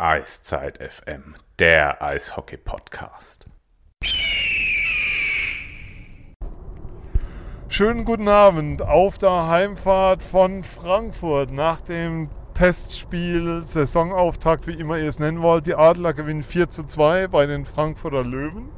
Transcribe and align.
Eiszeit 0.00 0.78
FM, 0.78 1.34
der 1.58 2.00
Eishockey-Podcast. 2.00 3.46
Schönen 7.66 8.04
guten 8.04 8.28
Abend 8.28 8.80
auf 8.80 9.18
der 9.18 9.48
Heimfahrt 9.48 10.22
von 10.22 10.62
Frankfurt 10.62 11.50
nach 11.50 11.80
dem 11.80 12.30
Testspiel, 12.54 13.62
Saisonauftakt, 13.64 14.68
wie 14.68 14.78
immer 14.78 14.98
ihr 14.98 15.08
es 15.08 15.18
nennen 15.18 15.42
wollt. 15.42 15.66
Die 15.66 15.74
Adler 15.74 16.12
gewinnen 16.12 16.44
4 16.44 16.70
zu 16.70 16.84
2 16.84 17.26
bei 17.26 17.46
den 17.46 17.64
Frankfurter 17.64 18.22
Löwen 18.22 18.68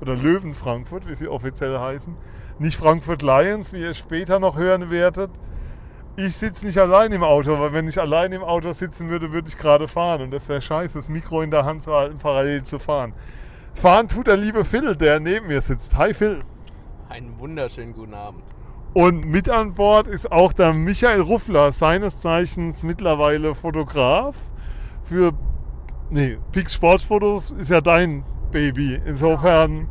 oder 0.00 0.14
Löwen 0.14 0.54
Frankfurt, 0.54 1.08
wie 1.08 1.16
sie 1.16 1.26
offiziell 1.26 1.80
heißen. 1.80 2.16
Nicht 2.60 2.78
Frankfurt 2.78 3.22
Lions, 3.22 3.72
wie 3.72 3.80
ihr 3.80 3.94
später 3.94 4.38
noch 4.38 4.56
hören 4.56 4.92
werdet. 4.92 5.32
Ich 6.16 6.36
sitze 6.36 6.66
nicht 6.66 6.78
allein 6.78 7.12
im 7.12 7.22
Auto, 7.22 7.58
weil 7.58 7.72
wenn 7.72 7.88
ich 7.88 8.00
allein 8.00 8.32
im 8.32 8.42
Auto 8.42 8.72
sitzen 8.72 9.08
würde, 9.08 9.32
würde 9.32 9.48
ich 9.48 9.56
gerade 9.56 9.88
fahren 9.88 10.22
und 10.22 10.30
das 10.32 10.48
wäre 10.48 10.60
scheiße, 10.60 10.98
das 10.98 11.08
Mikro 11.08 11.40
in 11.42 11.50
der 11.50 11.64
Hand 11.64 11.84
zu 11.84 11.94
halten, 11.94 12.18
parallel 12.18 12.64
zu 12.64 12.78
fahren. 12.78 13.14
Fahren 13.74 14.08
tut 14.08 14.26
der 14.26 14.36
liebe 14.36 14.64
Phil, 14.64 14.96
der 14.96 15.20
neben 15.20 15.46
mir 15.46 15.60
sitzt. 15.60 15.96
Hi 15.96 16.12
Phil. 16.12 16.42
Einen 17.08 17.38
wunderschönen 17.38 17.92
guten 17.92 18.14
Abend. 18.14 18.42
Und 18.92 19.24
mit 19.24 19.48
an 19.48 19.74
Bord 19.74 20.08
ist 20.08 20.30
auch 20.32 20.52
der 20.52 20.74
Michael 20.74 21.20
Ruffler, 21.20 21.72
seines 21.72 22.20
Zeichens 22.20 22.82
mittlerweile 22.82 23.54
Fotograf. 23.54 24.34
Für, 25.04 25.32
nee, 26.10 26.38
Pix 26.50 26.74
Sportfotos 26.74 27.52
ist 27.52 27.70
ja 27.70 27.80
dein 27.80 28.24
Baby. 28.50 29.00
Insofern, 29.06 29.88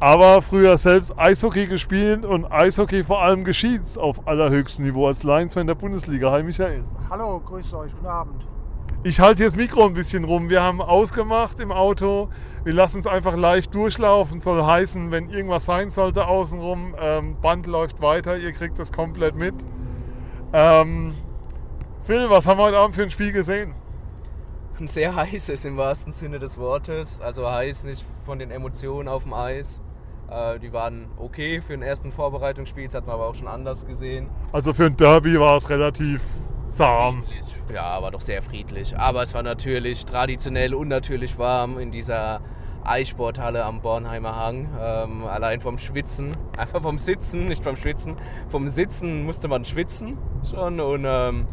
aber 0.00 0.40
früher 0.40 0.78
selbst 0.78 1.18
Eishockey 1.18 1.66
gespielt 1.66 2.24
und 2.24 2.50
Eishockey 2.50 3.04
vor 3.04 3.22
allem 3.22 3.44
geschieht 3.44 3.82
auf 3.98 4.26
allerhöchstem 4.26 4.86
Niveau 4.86 5.06
als 5.06 5.22
Linesman 5.22 5.66
der 5.66 5.74
Bundesliga. 5.74 6.32
Hi 6.32 6.42
Michael. 6.42 6.84
Hallo, 7.10 7.38
grüßt 7.40 7.74
euch, 7.74 7.92
guten 7.92 8.06
Abend. 8.06 8.46
Ich 9.02 9.20
halte 9.20 9.38
hier 9.38 9.46
das 9.46 9.56
Mikro 9.56 9.84
ein 9.86 9.92
bisschen 9.92 10.24
rum. 10.24 10.48
Wir 10.48 10.62
haben 10.62 10.80
ausgemacht 10.80 11.60
im 11.60 11.70
Auto. 11.70 12.30
Wir 12.64 12.72
lassen 12.72 13.00
es 13.00 13.06
einfach 13.06 13.36
live 13.36 13.66
durchlaufen. 13.66 14.40
Soll 14.40 14.64
heißen, 14.64 15.10
wenn 15.10 15.28
irgendwas 15.28 15.66
sein 15.66 15.90
sollte 15.90 16.26
außenrum, 16.26 16.94
ähm, 16.98 17.36
Band 17.40 17.66
läuft 17.66 18.00
weiter. 18.00 18.38
Ihr 18.38 18.52
kriegt 18.52 18.78
das 18.78 18.92
komplett 18.92 19.36
mit. 19.36 19.54
Ähm, 20.54 21.14
Phil, 22.04 22.30
was 22.30 22.46
haben 22.46 22.58
wir 22.58 22.64
heute 22.64 22.78
Abend 22.78 22.96
für 22.96 23.02
ein 23.02 23.10
Spiel 23.10 23.32
gesehen? 23.32 23.74
Ein 24.78 24.88
sehr 24.88 25.14
heißes 25.30 25.66
im 25.66 25.76
wahrsten 25.76 26.14
Sinne 26.14 26.38
des 26.38 26.56
Wortes. 26.56 27.20
Also 27.20 27.50
heiß 27.50 27.84
nicht 27.84 28.06
von 28.24 28.38
den 28.38 28.50
Emotionen 28.50 29.08
auf 29.08 29.24
dem 29.24 29.34
Eis. 29.34 29.82
Äh, 30.30 30.58
die 30.58 30.72
waren 30.72 31.08
okay 31.18 31.60
für 31.60 31.72
den 31.72 31.82
ersten 31.82 32.12
Vorbereitungsspiel. 32.12 32.84
Das 32.84 32.94
hat 32.94 33.06
man 33.06 33.14
aber 33.14 33.28
auch 33.28 33.34
schon 33.34 33.48
anders 33.48 33.86
gesehen. 33.86 34.28
Also 34.52 34.72
für 34.72 34.86
ein 34.86 34.96
Derby 34.96 35.38
war 35.38 35.56
es 35.56 35.68
relativ 35.68 36.22
zahm. 36.70 37.24
Ja, 37.72 38.00
war 38.00 38.10
doch 38.10 38.20
sehr 38.20 38.42
friedlich. 38.42 38.96
Aber 38.96 39.22
es 39.22 39.34
war 39.34 39.42
natürlich 39.42 40.04
traditionell 40.04 40.74
unnatürlich 40.74 41.38
warm 41.38 41.78
in 41.78 41.90
dieser 41.90 42.40
Eissporthalle 42.84 43.64
am 43.64 43.82
Bornheimer 43.82 44.36
Hang. 44.36 44.68
Ähm, 44.80 45.24
allein 45.24 45.60
vom 45.60 45.78
Schwitzen, 45.78 46.36
einfach 46.56 46.82
vom 46.82 46.98
Sitzen, 46.98 47.46
nicht 47.46 47.62
vom 47.62 47.76
Schwitzen. 47.76 48.16
Vom 48.48 48.68
Sitzen 48.68 49.24
musste 49.24 49.48
man 49.48 49.64
schwitzen 49.64 50.16
schon. 50.50 50.80
Und 50.80 51.04
ähm, 51.06 51.44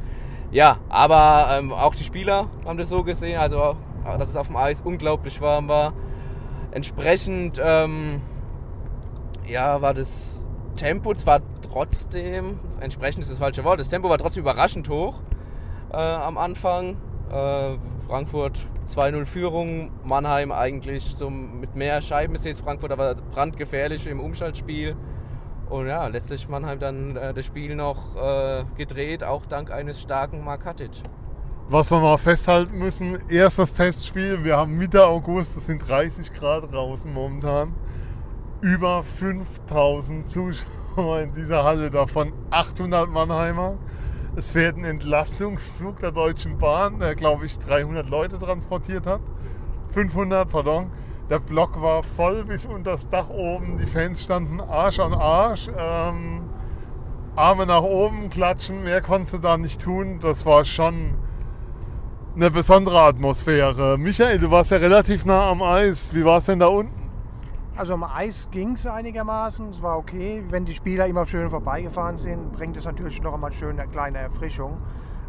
ja, 0.51 0.77
aber 0.87 1.57
ähm, 1.57 1.73
auch 1.73 1.95
die 1.95 2.03
Spieler 2.03 2.47
haben 2.65 2.77
das 2.77 2.89
so 2.89 3.03
gesehen, 3.03 3.39
also 3.39 3.75
dass 4.17 4.29
es 4.29 4.37
auf 4.37 4.47
dem 4.47 4.55
Eis 4.55 4.79
unglaublich 4.81 5.41
warm 5.41 5.67
war. 5.67 5.93
Entsprechend 6.71 7.59
ähm, 7.61 8.21
ja, 9.47 9.81
war 9.81 9.93
das 9.93 10.47
Tempo 10.75 11.13
zwar 11.15 11.41
trotzdem, 11.61 12.59
entsprechend 12.79 13.23
ist 13.23 13.31
das 13.31 13.39
falsche 13.39 13.63
Wort, 13.63 13.79
das 13.79 13.89
Tempo 13.89 14.09
war 14.09 14.17
trotzdem 14.17 14.41
überraschend 14.43 14.89
hoch 14.89 15.21
äh, 15.91 15.97
am 15.97 16.37
Anfang. 16.37 16.97
Äh, 17.31 17.77
Frankfurt 18.07 18.67
2-0 18.87 19.25
Führung, 19.25 19.91
Mannheim 20.05 20.51
eigentlich 20.51 21.03
so 21.03 21.29
mit 21.29 21.75
mehr 21.75 22.01
Scheiben 22.01 22.35
ist 22.35 22.45
jetzt 22.45 22.61
Frankfurt 22.61 22.91
aber 22.91 23.15
brandgefährlich 23.15 24.07
im 24.07 24.19
Umschaltspiel. 24.19 24.95
Und 25.69 25.87
ja, 25.87 26.07
letztlich 26.07 26.47
Mannheim 26.47 26.79
dann 26.79 27.17
äh, 27.17 27.33
das 27.33 27.45
Spiel 27.45 27.75
noch 27.75 28.15
äh, 28.15 28.63
gedreht, 28.77 29.23
auch 29.23 29.45
dank 29.45 29.71
eines 29.71 29.99
starken 30.01 30.43
Mark 30.45 30.65
Hatic. 30.65 30.91
Was 31.67 31.91
wir 31.91 31.99
mal 31.99 32.17
festhalten 32.17 32.77
müssen, 32.77 33.19
erstes 33.27 33.73
Testspiel, 33.73 34.45
wir 34.45 34.55
haben 34.55 34.77
Mitte 34.77 35.05
August, 35.05 35.57
es 35.57 35.65
sind 35.65 35.85
30 35.85 36.31
Grad 36.31 36.71
draußen 36.71 37.11
momentan. 37.13 37.75
Über 38.61 39.03
5000 39.03 40.29
Zuschauer 40.29 41.19
in 41.21 41.33
dieser 41.33 41.63
Halle, 41.63 41.91
davon 41.91 42.33
800 42.49 43.07
Mannheimer. 43.07 43.77
Es 44.35 44.49
fährt 44.49 44.77
ein 44.77 44.83
Entlastungszug 44.83 45.99
der 45.99 46.11
Deutschen 46.11 46.57
Bahn, 46.57 46.99
der 46.99 47.15
glaube 47.15 47.45
ich 47.45 47.59
300 47.59 48.09
Leute 48.09 48.39
transportiert 48.39 49.05
hat. 49.05 49.21
500, 49.91 50.49
pardon. 50.49 50.89
Der 51.29 51.39
Block 51.39 51.79
war 51.81 52.01
voll 52.01 52.45
bis 52.45 52.65
unter 52.65 52.91
das 52.91 53.09
Dach 53.09 53.29
oben. 53.29 53.77
Die 53.77 53.85
Fans 53.85 54.23
standen 54.23 54.59
Arsch 54.59 54.99
an 54.99 55.13
Arsch. 55.13 55.69
Ähm, 55.77 56.41
Arme 57.35 57.67
nach 57.67 57.83
oben 57.83 58.31
klatschen, 58.31 58.81
mehr 58.81 59.01
konntest 59.01 59.33
du 59.33 59.37
da 59.37 59.57
nicht 59.57 59.81
tun. 59.81 60.19
Das 60.19 60.47
war 60.47 60.65
schon 60.65 61.13
eine 62.35 62.49
besondere 62.49 63.01
Atmosphäre. 63.01 63.99
Michael, 63.99 64.39
du 64.39 64.49
warst 64.49 64.71
ja 64.71 64.77
relativ 64.77 65.25
nah 65.25 65.51
am 65.51 65.61
Eis. 65.61 66.15
Wie 66.15 66.25
war 66.25 66.39
es 66.39 66.45
denn 66.45 66.57
da 66.57 66.67
unten? 66.67 66.96
Also 67.77 67.93
am 67.93 68.03
Eis 68.03 68.47
ging 68.49 68.71
es 68.71 68.87
einigermaßen, 68.87 69.69
es 69.69 69.83
war 69.83 69.99
okay. 69.99 70.43
Wenn 70.49 70.65
die 70.65 70.73
Spieler 70.73 71.05
immer 71.05 71.27
schön 71.27 71.47
vorbeigefahren 71.47 72.17
sind, 72.17 72.51
bringt 72.51 72.75
es 72.75 72.85
natürlich 72.85 73.21
noch 73.21 73.35
einmal 73.35 73.53
schön 73.53 73.79
eine 73.79 73.87
kleine 73.87 74.17
Erfrischung. 74.17 74.77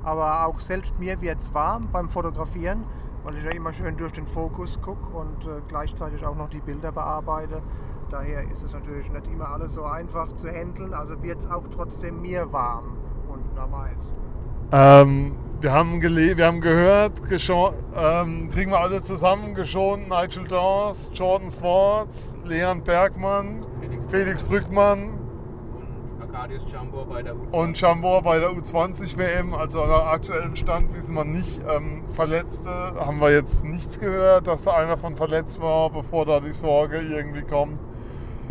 Aber 0.02 0.46
auch 0.46 0.58
selbst 0.58 0.98
mir 0.98 1.20
wird 1.20 1.42
es 1.42 1.52
warm 1.52 1.88
beim 1.92 2.08
Fotografieren, 2.08 2.84
weil 3.22 3.36
ich 3.36 3.44
ja 3.44 3.50
immer 3.50 3.74
schön 3.74 3.98
durch 3.98 4.12
den 4.12 4.26
Fokus 4.26 4.80
gucke 4.80 5.14
und 5.14 5.44
äh, 5.44 5.60
gleichzeitig 5.68 6.24
auch 6.24 6.36
noch 6.36 6.48
die 6.48 6.60
Bilder 6.60 6.90
bearbeite. 6.90 7.60
Daher 8.08 8.50
ist 8.50 8.62
es 8.62 8.72
natürlich 8.72 9.12
nicht 9.12 9.26
immer 9.26 9.50
alles 9.50 9.74
so 9.74 9.84
einfach 9.84 10.34
zu 10.36 10.48
handeln, 10.48 10.94
also 10.94 11.22
wird 11.22 11.40
es 11.40 11.50
auch 11.50 11.64
trotzdem 11.70 12.22
mir 12.22 12.50
warm 12.50 12.96
unten 13.28 13.58
am 13.58 13.74
Eis. 13.74 14.14
Ähm, 14.72 15.36
wir, 15.60 15.72
haben 15.72 16.00
wir 16.00 16.46
haben 16.46 16.60
gehört, 16.60 17.12
ähm, 17.96 18.48
kriegen 18.50 18.70
wir 18.70 18.78
alle 18.78 19.02
zusammen, 19.02 19.54
geschont 19.54 20.08
Nigel 20.08 20.46
Dawes, 20.46 21.10
Jordan 21.12 21.50
Swartz, 21.50 22.36
Leon 22.44 22.82
Bergmann, 22.84 23.66
Felix, 23.80 24.06
Felix 24.06 24.42
Brückmann 24.44 25.14
und 26.14 26.22
Arkadius 26.22 26.70
Jambor 26.70 27.06
bei 27.06 27.22
der 27.22 27.34
U20. 27.34 27.52
Und 27.52 27.80
Jambor 27.80 28.22
bei 28.22 28.38
der 28.38 28.50
U20 28.50 29.18
WM. 29.18 29.52
Also 29.52 29.84
nach 29.84 30.06
aktuellem 30.06 30.54
Stand 30.54 30.94
wissen 30.94 31.14
wir 31.14 31.24
nicht. 31.24 31.60
Ähm, 31.68 32.04
Verletzte 32.10 32.70
haben 32.70 33.20
wir 33.20 33.32
jetzt 33.32 33.64
nichts 33.64 33.98
gehört, 33.98 34.46
dass 34.46 34.62
da 34.62 34.74
einer 34.74 34.96
von 34.96 35.16
verletzt 35.16 35.60
war, 35.60 35.90
bevor 35.90 36.24
da 36.24 36.38
die 36.38 36.52
Sorge 36.52 37.00
irgendwie 37.00 37.42
kommt. 37.42 37.80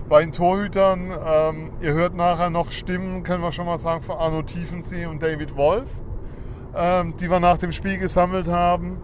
Bei 0.10 0.22
den 0.22 0.34
Torhütern, 0.34 1.12
ähm, 1.26 1.72
ihr 1.82 1.94
hört 1.94 2.16
nachher 2.16 2.50
noch 2.50 2.72
Stimmen, 2.72 3.24
können 3.24 3.44
wir 3.44 3.52
schon 3.52 3.66
mal 3.66 3.78
sagen, 3.78 4.02
von 4.02 4.18
Arno 4.18 4.42
Tiefensee 4.42 5.06
und 5.06 5.22
David 5.22 5.56
Wolf 5.56 5.90
die 7.20 7.30
wir 7.30 7.40
nach 7.40 7.58
dem 7.58 7.72
Spiel 7.72 7.98
gesammelt 7.98 8.48
haben. 8.48 8.98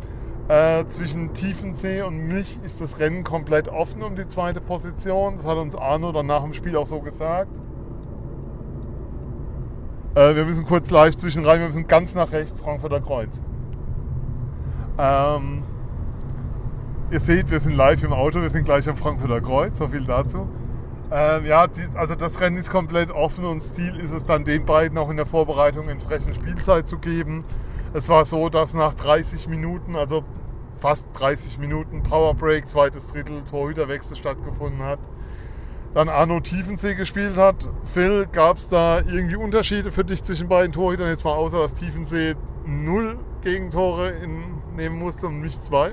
Äh, 0.50 0.86
zwischen 0.90 1.34
Tiefensee 1.34 2.02
und 2.02 2.28
mich 2.28 2.60
ist 2.64 2.82
das 2.82 3.00
Rennen 3.00 3.24
komplett 3.24 3.70
offen 3.70 4.04
um 4.04 4.18
die 4.18 4.28
zweite 4.28 4.60
Position. 4.60 5.38
Das 5.38 5.46
hat 5.46 5.58
uns 5.58 5.74
Arno 5.74 6.12
dann 6.12 6.26
nach 6.26 6.44
dem 6.44 6.54
Spiel 6.54 6.76
auch 6.76 6.86
so 6.86 7.00
gesagt. 7.00 7.58
Äh, 10.16 10.36
wir 10.36 10.44
müssen 10.44 10.66
kurz 10.66 10.92
live 10.92 11.16
zwischenrein, 11.16 11.62
wir 11.62 11.68
müssen 11.68 11.88
ganz 11.88 12.14
nach 12.14 12.32
rechts, 12.34 12.60
Frankfurter 12.60 13.00
Kreuz. 13.00 13.42
Ähm, 15.00 15.64
ihr 17.10 17.22
seht, 17.22 17.50
wir 17.50 17.62
sind 17.62 17.76
live 17.76 18.04
im 18.04 18.12
Auto, 18.12 18.42
wir 18.42 18.50
sind 18.50 18.66
gleich 18.66 18.88
am 18.90 18.98
Frankfurter 18.98 19.40
Kreuz, 19.40 19.78
so 19.78 19.88
viel 19.88 20.04
dazu. 20.04 20.50
Ähm, 21.16 21.46
ja, 21.46 21.68
die, 21.68 21.88
also 21.94 22.16
das 22.16 22.42
Rennen 22.42 22.58
ist 22.58 22.72
komplett 22.72 23.12
offen 23.12 23.46
und 23.46 23.62
Ziel 23.62 23.98
ist 23.98 24.12
es 24.12 24.26
dann 24.26 24.46
den 24.46 24.66
beiden 24.66 24.98
auch 24.98 25.12
in 25.12 25.18
der 25.18 25.28
Vorbereitung 25.28 25.88
entsprechend 25.88 26.36
Spielzeit 26.36 26.88
zu 26.88 26.98
geben. 26.98 27.46
Es 27.94 28.10
war 28.10 28.26
so, 28.26 28.50
dass 28.50 28.74
nach 28.74 28.96
30 28.96 29.48
Minuten, 29.48 29.96
also 29.96 30.24
fast 30.80 31.08
30 31.14 31.60
Minuten 31.60 32.02
Powerbreak, 32.02 32.68
zweites 32.68 33.06
Drittel, 33.06 33.44
Torhüterwechsel 33.44 34.18
stattgefunden 34.18 34.82
hat. 34.82 34.98
Dann 35.94 36.10
Arno 36.10 36.40
Tiefensee 36.40 36.96
gespielt 36.96 37.38
hat. 37.38 37.70
Phil, 37.94 38.26
gab 38.32 38.58
es 38.58 38.68
da 38.68 39.02
irgendwie 39.02 39.36
Unterschiede 39.36 39.92
für 39.92 40.04
dich 40.04 40.24
zwischen 40.24 40.48
beiden 40.48 40.72
Torhütern? 40.72 41.10
Jetzt 41.10 41.24
mal 41.24 41.34
außer, 41.34 41.60
dass 41.60 41.76
Tiefensee 41.76 42.34
null 42.66 43.20
Gegentore 43.44 44.10
in, 44.10 44.44
nehmen 44.76 44.98
musste 44.98 45.28
und 45.28 45.42
nicht 45.42 45.64
zwei. 45.64 45.92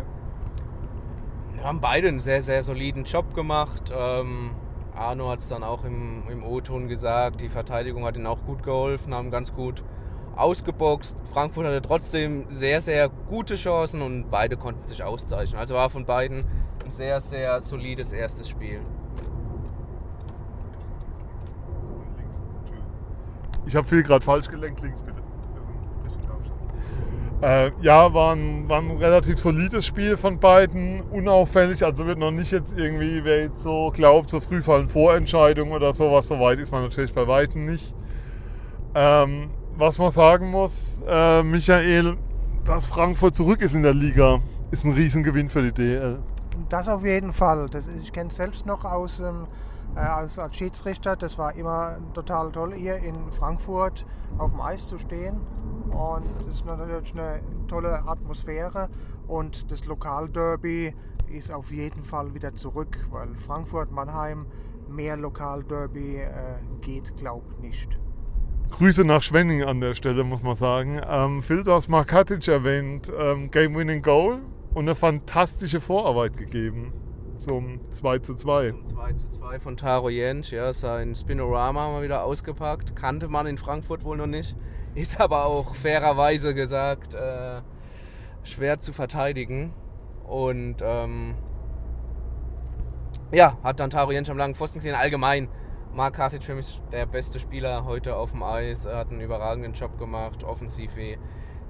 Wir 1.53 1.65
haben 1.65 1.83
beide 1.83 2.09
einen 2.09 2.21
sehr, 2.21 2.41
sehr 2.41 2.63
soliden 2.63 3.05
Job 3.05 3.35
gemacht. 3.35 3.93
Ähm, 3.95 4.53
Arno 5.01 5.31
hat 5.31 5.39
es 5.39 5.49
dann 5.49 5.65
auch 5.65 5.85
im, 5.85 6.25
im 6.29 6.45
O-Ton 6.45 6.87
gesagt. 6.87 7.41
Die 7.41 7.49
Verteidigung 7.49 8.05
hat 8.05 8.17
ihnen 8.17 8.27
auch 8.27 8.45
gut 8.45 8.63
geholfen, 8.63 9.15
haben 9.15 9.31
ganz 9.31 9.55
gut 9.55 9.83
ausgeboxt. 10.37 11.17
Frankfurt 11.33 11.67
hatte 11.67 11.81
trotzdem 11.81 12.45
sehr, 12.51 12.83
sehr 12.83 13.09
gute 13.09 13.55
Chancen 13.55 14.03
und 14.03 14.31
beide 14.31 14.59
konnten 14.59 14.85
sich 14.85 15.03
auszeichnen. 15.03 15.59
Also 15.59 15.75
war 15.75 15.89
von 15.89 16.05
beiden 16.05 16.45
ein 16.85 16.91
sehr, 16.91 17.21
sehr 17.23 17.63
solides 17.63 18.13
erstes 18.13 18.49
Spiel. 18.49 18.81
Ich 23.67 23.75
habe 23.75 23.87
viel 23.87 24.03
gerade 24.03 24.25
falsch 24.25 24.49
gelenkt, 24.49 24.83
links 24.83 25.01
bitte. 25.01 25.20
Äh, 27.43 27.71
ja, 27.81 28.13
war 28.13 28.35
ein, 28.35 28.69
war 28.69 28.83
ein 28.83 28.91
relativ 28.99 29.39
solides 29.39 29.87
Spiel 29.87 30.19
von 30.19 30.39
beiden, 30.39 31.01
unauffällig. 31.01 31.83
Also 31.83 32.07
wird 32.07 32.19
noch 32.19 32.31
nicht 32.31 32.51
jetzt 32.53 32.77
irgendwie, 32.77 33.25
wer 33.25 33.45
jetzt 33.45 33.63
so 33.63 33.91
glaubt, 33.95 34.29
so 34.29 34.41
früh 34.41 34.63
fallen 34.63 34.89
Vorentscheidungen 34.89 35.73
oder 35.73 35.95
sowas. 35.95 36.29
So 36.29 36.39
weit 36.39 36.59
ist 36.59 36.71
man 36.71 36.83
natürlich 36.83 37.15
bei 37.15 37.27
weitem 37.27 37.65
nicht. 37.65 37.95
Ähm, 38.95 39.51
was 39.77 39.99
man 39.99 40.11
sagen 40.11 40.51
muss, 40.51 41.03
äh, 41.09 41.43
Michael, 41.43 42.19
dass 42.67 42.87
Frankfurt 42.87 43.35
zurück 43.35 43.63
ist 43.63 43.75
in 43.75 43.83
der 43.83 43.95
Liga, 43.95 44.41
ist 44.71 44.85
ein 44.85 44.93
Riesengewinn 44.93 45.49
für 45.49 45.63
die 45.63 45.73
DL. 45.73 46.19
Das 46.69 46.89
auf 46.89 47.05
jeden 47.05 47.33
Fall. 47.33 47.69
Das, 47.71 47.89
ich 47.89 48.13
kenne 48.13 48.29
es 48.29 48.37
selbst 48.37 48.67
noch 48.67 48.85
aus, 48.85 49.19
ähm, 49.19 49.47
äh, 49.47 49.70
als, 49.95 50.39
als 50.39 50.57
Schiedsrichter. 50.57 51.17
Das 51.17 51.39
war 51.39 51.55
immer 51.55 51.99
total 52.15 52.53
toll, 52.53 52.75
hier 52.75 52.97
in 52.97 53.31
Frankfurt 53.33 54.05
auf 54.39 54.51
dem 54.51 54.61
Eis 54.61 54.87
zu 54.87 54.99
stehen. 54.99 55.41
Und 55.91 56.25
das 56.47 56.57
ist 56.57 56.67
natürlich 56.67 57.13
eine 57.13 57.41
tolle 57.69 58.07
Atmosphäre. 58.07 58.89
Und 59.27 59.71
das 59.71 59.85
Lokalderby 59.85 60.95
ist 61.29 61.53
auf 61.53 61.71
jeden 61.71 62.05
Fall 62.05 62.35
wieder 62.35 62.55
zurück, 62.55 62.99
weil 63.11 63.35
Frankfurt-Mannheim 63.37 64.47
mehr 64.89 65.17
Lokalderby 65.17 66.17
äh, 66.17 66.29
geht, 66.81 67.17
glaubt 67.17 67.61
nicht. 67.61 67.89
Grüße 68.71 69.05
nach 69.05 69.23
Schwenning 69.23 69.63
an 69.63 69.81
der 69.81 69.95
Stelle, 69.95 70.25
muss 70.25 70.43
man 70.43 70.55
sagen. 70.55 71.01
Ähm, 71.09 71.43
Phil, 71.43 71.65
du 71.65 71.73
hast 71.73 71.89
Mark 71.89 72.09
Katic 72.09 72.47
erwähnt, 72.49 73.13
ähm, 73.17 73.51
Game-Winning 73.51 74.03
Goal 74.03 74.41
und 74.75 74.85
eine 74.85 74.95
fantastische 74.95 75.81
Vorarbeit 75.81 76.37
gegeben 76.37 76.93
zum 77.41 77.81
2 77.91 78.19
zu 78.19 78.35
2. 78.35 78.71
Zum 78.71 78.87
2 78.87 79.13
zu 79.15 79.29
2 79.31 79.61
von 79.61 79.77
Taro 79.77 80.11
Jentsch, 80.11 80.53
ja, 80.53 80.73
sein 80.73 81.15
Spinorama 81.17 81.97
wir 81.97 82.03
wieder 82.03 82.23
ausgepackt. 82.23 82.95
Kannte 82.95 83.29
man 83.29 83.47
in 83.47 83.57
Frankfurt 83.57 84.05
wohl 84.05 84.19
noch 84.19 84.27
nicht. 84.27 84.55
Ist 84.95 85.19
aber 85.21 85.47
auch 85.47 85.75
fairerweise 85.75 86.55
gesagt 86.55 87.15
äh, 87.15 87.63
schwer 88.43 88.79
zu 88.79 88.93
verteidigen. 88.93 89.73
Und 90.25 90.77
ähm, 90.83 91.35
ja, 93.33 93.57
hat 93.63 93.81
dann 93.81 93.91
Taro 93.91 94.13
Jentsch 94.13 94.31
am 94.31 94.39
langen 94.39 94.55
Pfosten 94.55 94.79
gesehen. 94.79 94.95
Allgemein 94.95 95.49
Mark 95.95 96.15
Kartic 96.15 96.45
für 96.45 96.55
mich 96.55 96.81
der 96.93 97.07
beste 97.07 97.41
Spieler 97.41 97.85
heute 97.85 98.17
auf 98.17 98.33
dem 98.33 98.43
Eis. 98.43 98.85
Er 98.85 98.99
hat 98.99 99.11
einen 99.11 99.23
überragenden 99.23 99.73
Job 99.73 99.99
gemacht, 99.99 100.45
offensiv 100.45 100.95
wie 100.95 101.17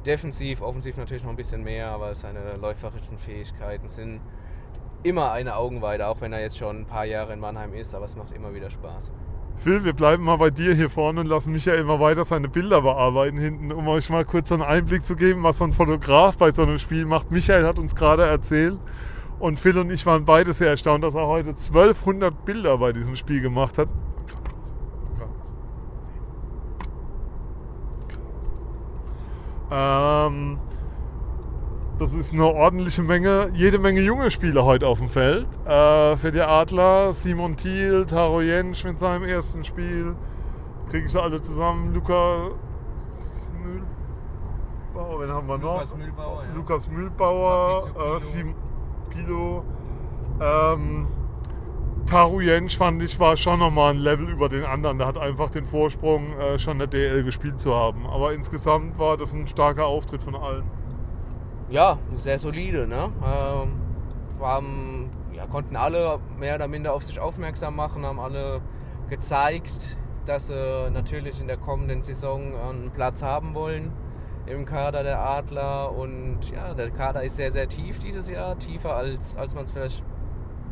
defensiv. 0.05 0.63
Offensiv 0.63 0.97
natürlich 0.97 1.23
noch 1.23 1.31
ein 1.31 1.37
bisschen 1.37 1.63
mehr, 1.63 1.91
aber 1.91 2.15
seine 2.17 2.57
läuferischen 2.57 3.19
Fähigkeiten 3.19 3.89
sind 3.89 4.21
immer 5.03 5.33
eine 5.33 5.57
Augenweide, 5.57 6.07
auch 6.07 6.21
wenn 6.21 6.33
er 6.33 6.41
jetzt 6.41 6.59
schon 6.59 6.81
ein 6.81 6.87
paar 6.87 7.05
Jahre 7.05 7.33
in 7.33 7.41
Mannheim 7.41 7.73
ist, 7.73 7.95
aber 7.95 8.05
es 8.05 8.17
macht 8.17 8.33
immer 8.33 8.55
wieder 8.55 8.71
Spaß. 8.71 9.13
Phil, 9.57 9.85
wir 9.85 9.93
bleiben 9.93 10.25
mal 10.25 10.37
bei 10.37 10.51
dir 10.51 10.75
hier 10.75 10.89
vorne 10.89 11.21
und 11.21 11.27
lassen 11.27 11.53
Michael 11.53 11.85
mal 11.85 12.01
weiter 12.01 12.25
seine 12.25 12.49
Bilder 12.49 12.81
bearbeiten 12.81 13.37
hinten, 13.37 13.73
um 13.73 13.89
euch 13.89 14.09
mal 14.09 14.25
kurz 14.25 14.49
so 14.49 14.55
einen 14.55 14.63
Einblick 14.63 15.05
zu 15.05 15.17
geben, 15.17 15.43
was 15.43 15.59
so 15.59 15.65
ein 15.65 15.73
Fotograf 15.75 16.39
bei 16.39 16.51
so 16.51 16.63
einem 16.63 16.79
Spiel 16.79 17.05
macht. 17.05 17.31
Michael 17.31 17.67
hat 17.67 17.79
uns 17.79 17.95
gerade 17.95 18.23
erzählt 18.23 18.79
und 19.39 19.59
Phil 19.59 19.77
und 19.77 19.91
ich 19.91 20.07
waren 20.07 20.25
beide 20.25 20.53
sehr 20.55 20.69
erstaunt, 20.69 21.05
dass 21.05 21.15
er 21.15 21.27
heute 21.27 21.51
1200 21.51 22.45
Bilder 22.45 22.79
bei 22.79 22.93
diesem 22.93 23.17
Spiel 23.17 23.43
gemacht 23.43 23.77
hat. 23.77 23.89
Ähm, 29.73 30.59
das 32.01 32.15
ist 32.15 32.33
eine 32.33 32.47
ordentliche 32.47 33.03
Menge, 33.03 33.51
jede 33.53 33.79
Menge 33.79 34.01
junge 34.01 34.31
Spieler 34.31 34.65
heute 34.65 34.87
auf 34.87 34.99
dem 34.99 35.11
Feld. 35.11 35.47
Äh, 35.67 36.17
für 36.17 36.33
die 36.33 36.41
Adler 36.41 37.13
Simon 37.13 37.59
Thiel, 37.59 38.07
Taro 38.07 38.41
Jentsch 38.41 38.85
mit 38.85 38.99
seinem 38.99 39.25
ersten 39.25 39.63
Spiel. 39.65 40.17
Kriege 40.89 41.05
ich 41.05 41.13
sie 41.13 41.21
alle 41.21 41.43
zusammen. 41.43 41.93
Lukas 41.93 42.53
Mühlbauer, 43.63 45.21
wen 45.21 45.31
haben 45.31 45.47
wir 45.47 45.59
noch? 45.59 45.75
Lukas 45.75 45.95
Mühlbauer, 45.95 46.43
ja. 46.43 46.55
Lukas 46.55 46.89
Mühlbauer, 46.89 47.83
Fabrizio 47.83 47.93
Pilo. 48.01 48.17
äh, 48.17 48.21
Sim 48.21 48.55
Pilo. 49.11 49.65
Ähm, 50.41 51.07
Taru 52.07 52.41
Jentsch 52.41 52.79
fand 52.79 53.03
ich 53.03 53.21
war 53.21 53.37
schon 53.37 53.59
nochmal 53.59 53.93
ein 53.93 53.99
Level 53.99 54.27
über 54.31 54.49
den 54.49 54.65
anderen. 54.65 54.97
Der 54.97 55.07
hat 55.07 55.19
einfach 55.19 55.51
den 55.51 55.67
Vorsprung, 55.67 56.33
äh, 56.39 56.59
schon 56.59 56.79
der 56.79 56.87
DL 56.87 57.25
gespielt 57.25 57.61
zu 57.61 57.75
haben. 57.75 58.07
Aber 58.07 58.33
insgesamt 58.33 58.99
war 58.99 59.19
das 59.19 59.35
ein 59.35 59.47
starker 59.47 59.85
Auftritt 59.85 60.23
von 60.23 60.35
allen. 60.35 60.80
Ja, 61.71 61.99
sehr 62.17 62.39
solide. 62.39 62.87
Ne? 62.87 63.11
Ähm, 63.25 63.81
haben, 64.41 65.11
ja, 65.33 65.47
konnten 65.47 65.77
alle 65.77 66.19
mehr 66.39 66.57
oder 66.57 66.69
minder 66.69 66.93
auf 66.93 67.05
sich 67.05 67.21
aufmerksam 67.21 67.77
machen, 67.77 68.05
haben 68.05 68.19
alle 68.19 68.61
gezeigt, 69.09 69.97
dass 70.27 70.49
sie 70.49 70.91
natürlich 70.91 71.41
in 71.41 71.47
der 71.47 71.57
kommenden 71.57 72.03
Saison 72.03 72.55
einen 72.55 72.91
Platz 72.91 73.23
haben 73.23 73.55
wollen 73.55 73.93
im 74.47 74.65
Kader 74.65 75.03
der 75.03 75.21
Adler. 75.21 75.93
Und 75.93 76.39
ja, 76.53 76.75
der 76.75 76.91
Kader 76.91 77.23
ist 77.23 77.37
sehr, 77.37 77.51
sehr 77.51 77.69
tief 77.69 78.01
dieses 78.01 78.29
Jahr, 78.29 78.59
tiefer 78.59 78.95
als, 78.95 79.37
als 79.37 79.55
man 79.55 79.65
es 79.65 79.71
vielleicht 79.71 80.03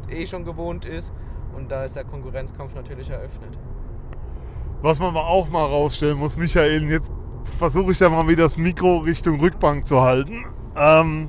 eh 0.09 0.27
schon 0.27 0.45
gewohnt 0.45 0.85
ist. 0.85 1.15
Und 1.56 1.71
da 1.71 1.85
ist 1.85 1.97
der 1.97 2.05
Konkurrenzkampf 2.05 2.75
natürlich 2.75 3.11
eröffnet. 3.11 3.59
Was 4.83 5.00
man 5.00 5.17
auch 5.17 5.49
mal 5.49 5.65
rausstellen 5.65 6.19
muss, 6.19 6.37
Michael, 6.37 6.89
jetzt 6.91 7.12
versuche 7.59 7.93
ich 7.93 7.99
da 7.99 8.09
mal 8.09 8.29
wieder 8.29 8.45
das 8.45 8.56
Mikro 8.56 8.99
Richtung 8.99 9.41
Rückbank 9.41 9.87
zu 9.87 10.00
halten. 10.03 10.45
Ähm, 10.76 11.29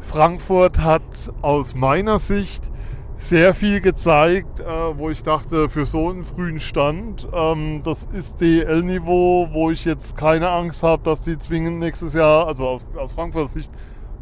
Frankfurt 0.00 0.78
hat 0.78 1.32
aus 1.42 1.74
meiner 1.74 2.18
Sicht 2.18 2.70
sehr 3.18 3.54
viel 3.54 3.80
gezeigt, 3.80 4.60
äh, 4.60 4.64
wo 4.64 5.10
ich 5.10 5.22
dachte, 5.22 5.68
für 5.68 5.86
so 5.86 6.10
einen 6.10 6.24
frühen 6.24 6.60
Stand, 6.60 7.26
ähm, 7.32 7.82
das 7.82 8.04
ist 8.12 8.40
DL-Niveau, 8.40 9.48
wo 9.52 9.70
ich 9.70 9.84
jetzt 9.84 10.16
keine 10.16 10.50
Angst 10.50 10.82
habe, 10.82 11.02
dass 11.02 11.22
die 11.22 11.38
zwingend 11.38 11.78
nächstes 11.78 12.12
Jahr, 12.14 12.46
also 12.46 12.68
aus, 12.68 12.86
aus 12.96 13.14
Frankfurter 13.14 13.48
Sicht, 13.48 13.72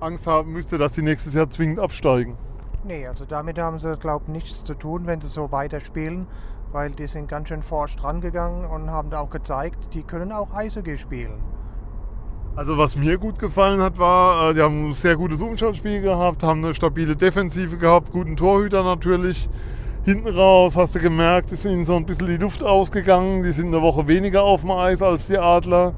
Angst 0.01 0.27
haben 0.27 0.53
müsste, 0.53 0.79
dass 0.79 0.93
die 0.93 1.03
nächstes 1.03 1.35
Jahr 1.35 1.49
zwingend 1.51 1.81
absteigen. 1.81 2.37
Nee, 2.85 3.07
also 3.07 3.25
damit 3.25 3.59
haben 3.59 3.79
sie, 3.81 3.97
glaube 3.97 4.25
ich, 4.27 4.33
nichts 4.33 4.65
zu 4.65 4.75
tun, 4.75 5.07
wenn 5.07 5.21
sie 5.21 5.29
so 5.29 5.51
weiterspielen, 5.51 6.27
weil 6.73 6.91
die 6.91 7.07
sind 7.07 7.29
ganz 7.29 7.49
schön 7.49 7.63
forsch 7.63 7.97
dran 7.97 8.21
gegangen 8.21 8.65
und 8.65 8.91
haben 8.91 9.11
da 9.11 9.21
auch 9.21 9.31
gezeigt, 9.31 9.79
die 9.95 10.03
können 10.03 10.33
auch 10.33 10.53
Eishockey 10.53 10.99
spielen. 10.99 11.41
Also 12.57 12.79
was 12.79 12.97
mir 12.97 13.19
gut 13.19 13.41
gefallen 13.41 13.81
hat, 13.81 13.99
war, 13.99 14.51
äh, 14.51 14.55
die 14.55 14.61
haben 14.61 14.91
ein 14.91 14.93
sehr 14.93 15.17
gutes 15.17 15.43
Umschaltspiel 15.43 16.01
gehabt, 16.01 16.45
haben 16.45 16.65
eine 16.65 16.73
stabile 16.73 17.17
Defensive 17.17 17.77
gehabt, 17.79 18.13
guten 18.13 18.37
Torhüter 18.37 18.85
natürlich. 18.85 19.49
Hinten 20.05 20.29
raus 20.29 20.77
hast 20.77 20.95
du 20.95 21.01
gemerkt, 21.01 21.51
ist 21.51 21.65
ihnen 21.65 21.85
so 21.85 21.97
ein 21.97 22.07
bisschen 22.07 22.29
die 22.29 22.37
Luft 22.37 22.63
ausgegangen. 22.63 23.43
Die 23.43 23.51
sind 23.51 23.69
eine 23.69 23.83
Woche 23.83 24.07
weniger 24.07 24.45
auf 24.45 24.61
dem 24.61 24.71
Eis 24.71 25.03
als 25.03 25.27
die 25.27 25.37
Adler. 25.37 25.95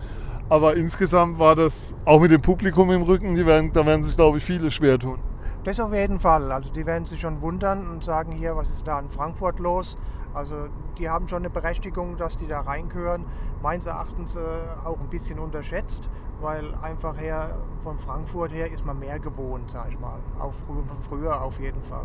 Aber 0.49 0.77
insgesamt 0.77 1.39
war 1.39 1.57
das 1.57 1.95
auch 2.07 2.21
mit 2.21 2.31
dem 2.31 2.41
Publikum 2.41 2.91
im 2.91 3.03
Rücken, 3.03 3.37
werden, 3.45 3.73
da 3.75 3.85
werden 3.85 4.03
sich, 4.03 4.17
glaube 4.17 4.39
ich, 4.39 4.45
viele 4.45 4.71
schwer 4.71 4.99
tun. 4.99 5.19
Das 5.65 5.79
auf 5.79 5.93
jeden 5.93 6.21
Fall. 6.21 6.53
Also 6.53 6.71
die 6.71 6.87
werden 6.87 7.05
sich 7.05 7.21
schon 7.21 7.43
wundern 7.43 7.91
und 7.91 8.03
sagen 8.03 8.33
hier, 8.33 8.57
was 8.57 8.71
ist 8.71 8.87
da 8.87 8.99
in 8.99 9.11
Frankfurt 9.11 9.59
los? 9.59 9.99
Also 10.33 10.69
die 10.99 11.09
haben 11.09 11.29
schon 11.29 11.39
eine 11.39 11.51
Berechtigung, 11.51 12.17
dass 12.17 12.37
die 12.37 12.47
da 12.47 12.61
reingehören. 12.61 13.25
Meines 13.63 13.87
Erachtens 13.87 14.37
äh, 14.37 14.41
auch 14.85 15.01
ein 15.01 15.09
bisschen 15.09 15.39
unterschätzt, 15.39 16.09
weil 16.41 16.75
einfach 16.83 17.19
her 17.19 17.57
von 17.83 17.99
Frankfurt 17.99 18.53
her 18.53 18.71
ist 18.71 18.85
man 18.85 18.99
mehr 18.99 19.19
gewohnt, 19.19 19.71
sag 19.71 19.91
ich 19.91 19.99
mal. 19.99 20.19
Auch 20.39 20.53
frü 20.53 20.83
von 20.85 21.01
früher 21.03 21.41
auf 21.41 21.59
jeden 21.61 21.83
Fall. 21.83 22.05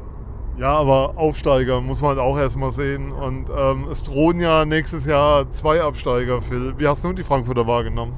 Ja, 0.58 0.74
aber 0.74 1.14
Aufsteiger 1.18 1.82
muss 1.82 2.02
man 2.02 2.10
halt 2.10 2.20
auch 2.20 2.38
erstmal 2.38 2.72
sehen. 2.72 3.12
Und 3.12 3.50
ähm, 3.56 3.88
es 3.90 4.04
drohen 4.04 4.40
ja 4.40 4.66
nächstes 4.66 5.06
Jahr 5.06 5.50
zwei 5.50 5.82
Absteiger, 5.82 6.42
Phil. 6.42 6.78
Wie 6.78 6.88
hast 6.88 7.04
du 7.04 7.14
die 7.14 7.24
Frankfurter 7.24 7.66
wahrgenommen? 7.68 8.14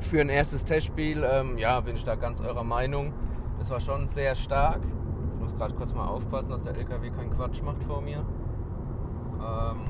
Für 0.00 0.20
ein 0.20 0.28
erstes 0.28 0.64
Testspiel, 0.64 1.24
ähm, 1.24 1.58
ja, 1.58 1.80
bin 1.80 1.94
ich 1.96 2.04
da 2.04 2.16
ganz 2.16 2.40
eurer 2.40 2.64
Meinung. 2.64 3.12
Das 3.58 3.70
war 3.70 3.80
schon 3.80 4.08
sehr 4.08 4.34
stark. 4.34 4.80
Ich 5.34 5.40
muss 5.40 5.54
gerade 5.54 5.74
kurz 5.74 5.94
mal 5.94 6.06
aufpassen, 6.06 6.50
dass 6.50 6.62
der 6.62 6.74
LKW 6.76 7.10
keinen 7.10 7.30
Quatsch 7.30 7.62
macht 7.62 7.82
vor 7.84 8.00
mir. 8.00 8.24
Ähm, 9.38 9.80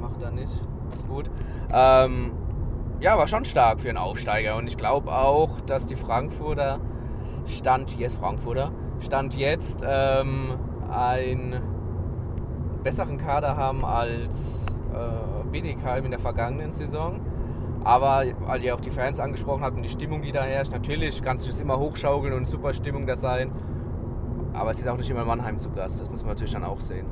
macht 0.00 0.20
er 0.22 0.30
nicht. 0.32 0.60
Ist 0.94 1.08
gut. 1.08 1.30
Ähm, 1.72 2.32
ja, 3.02 3.18
war 3.18 3.26
schon 3.26 3.44
stark 3.44 3.80
für 3.80 3.88
einen 3.88 3.98
Aufsteiger. 3.98 4.56
Und 4.56 4.68
ich 4.68 4.76
glaube 4.76 5.12
auch, 5.12 5.60
dass 5.62 5.86
die 5.86 5.96
Frankfurter 5.96 6.80
Stand 7.46 7.98
jetzt, 7.98 8.16
Frankfurter, 8.16 8.70
Stand 9.00 9.36
jetzt 9.36 9.84
ähm, 9.86 10.56
einen 10.88 11.60
besseren 12.84 13.18
Kader 13.18 13.56
haben 13.56 13.84
als 13.84 14.66
äh, 14.94 15.48
Bietigheim 15.50 16.04
in 16.04 16.12
der 16.12 16.20
vergangenen 16.20 16.70
Saison. 16.70 17.20
Aber 17.82 18.22
weil 18.46 18.62
ihr 18.62 18.72
auch 18.76 18.80
die 18.80 18.92
Fans 18.92 19.18
angesprochen 19.18 19.64
habt 19.64 19.76
und 19.76 19.82
die 19.82 19.88
Stimmung, 19.88 20.22
die 20.22 20.30
da 20.30 20.44
herrscht, 20.44 20.70
natürlich 20.70 21.20
kann 21.22 21.38
sich 21.38 21.48
das 21.48 21.58
immer 21.58 21.80
hochschaukeln 21.80 22.32
und 22.32 22.46
super 22.46 22.72
Stimmung 22.72 23.08
da 23.08 23.16
sein. 23.16 23.50
Aber 24.52 24.70
es 24.70 24.78
ist 24.78 24.86
auch 24.86 24.96
nicht 24.96 25.10
immer 25.10 25.24
Mannheim 25.24 25.58
zu 25.58 25.70
Gast, 25.70 26.00
das 26.00 26.08
muss 26.08 26.22
man 26.22 26.30
natürlich 26.30 26.52
dann 26.52 26.62
auch 26.62 26.80
sehen. 26.80 27.06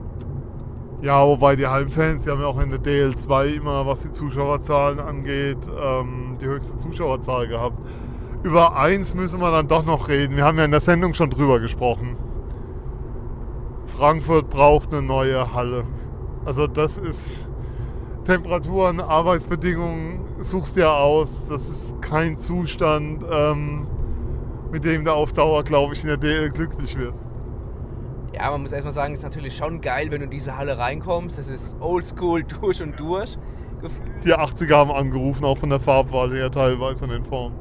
Ja, 1.03 1.27
wobei 1.27 1.57
die 1.57 1.67
Heimfans, 1.67 2.25
die 2.25 2.31
haben 2.31 2.43
ja 2.43 2.47
auch 2.47 2.61
in 2.61 2.69
der 2.69 2.79
DL2 2.79 3.55
immer, 3.55 3.87
was 3.87 4.03
die 4.03 4.13
Zuschauerzahlen 4.13 5.01
angeht, 5.01 5.57
ähm, 5.83 6.37
die 6.39 6.45
höchste 6.45 6.77
Zuschauerzahl 6.77 7.49
gehabt. 7.49 7.79
Über 8.43 8.77
eins 8.77 9.15
müssen 9.15 9.41
wir 9.41 9.51
dann 9.51 9.67
doch 9.67 9.85
noch 9.85 10.09
reden. 10.09 10.37
Wir 10.37 10.45
haben 10.45 10.59
ja 10.59 10.65
in 10.65 10.71
der 10.71 10.81
Sendung 10.81 11.15
schon 11.15 11.31
drüber 11.31 11.59
gesprochen. 11.59 12.17
Frankfurt 13.87 14.51
braucht 14.51 14.93
eine 14.93 15.01
neue 15.01 15.55
Halle. 15.55 15.85
Also 16.45 16.67
das 16.67 16.99
ist, 16.99 17.51
Temperaturen, 18.25 19.01
Arbeitsbedingungen 19.01 20.21
suchst 20.39 20.77
ja 20.77 20.95
aus. 20.95 21.29
Das 21.49 21.71
ist 21.71 22.01
kein 22.03 22.37
Zustand, 22.37 23.25
ähm, 23.31 23.87
mit 24.71 24.85
dem 24.85 25.07
du 25.07 25.15
auf 25.15 25.33
Dauer, 25.33 25.65
glaube 25.65 25.95
ich, 25.95 26.03
in 26.03 26.09
der 26.09 26.19
DL 26.19 26.51
glücklich 26.51 26.97
wirst. 26.99 27.25
Ja, 28.41 28.51
man 28.51 28.63
muss 28.63 28.73
erstmal 28.73 28.93
sagen, 28.93 29.13
es 29.13 29.21
ist 29.21 29.25
natürlich 29.25 29.55
schon 29.55 29.83
geil, 29.83 30.11
wenn 30.11 30.21
du 30.21 30.25
in 30.25 30.31
diese 30.31 30.57
Halle 30.57 30.79
reinkommst. 30.79 31.37
Das 31.37 31.51
ist 31.51 31.77
oldschool 31.79 32.43
durch 32.61 32.81
und 32.81 32.99
durch. 32.99 33.37
Die 34.25 34.35
80er 34.35 34.77
haben 34.77 34.91
angerufen, 34.91 35.45
auch 35.45 35.59
von 35.59 35.69
der 35.69 35.79
Farbwahl 35.79 36.33
her 36.33 36.51
teilweise 36.51 37.05
und 37.05 37.11
den 37.11 37.25
Formen. 37.25 37.55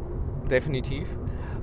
Definitiv. 0.50 1.10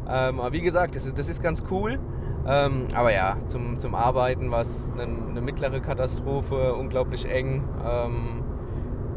Ähm, 0.06 0.38
aber 0.38 0.52
wie 0.52 0.60
gesagt, 0.60 0.96
das 0.96 1.06
ist, 1.06 1.18
das 1.18 1.30
ist 1.30 1.42
ganz 1.42 1.64
cool. 1.70 1.98
Ähm, 2.46 2.88
aber 2.94 3.12
ja, 3.12 3.38
zum, 3.46 3.78
zum 3.78 3.94
Arbeiten 3.94 4.50
war 4.50 4.60
es 4.60 4.92
eine, 4.92 5.04
eine 5.04 5.40
mittlere 5.40 5.80
Katastrophe, 5.80 6.74
unglaublich 6.74 7.24
eng. 7.26 7.64
Ähm, 7.86 8.44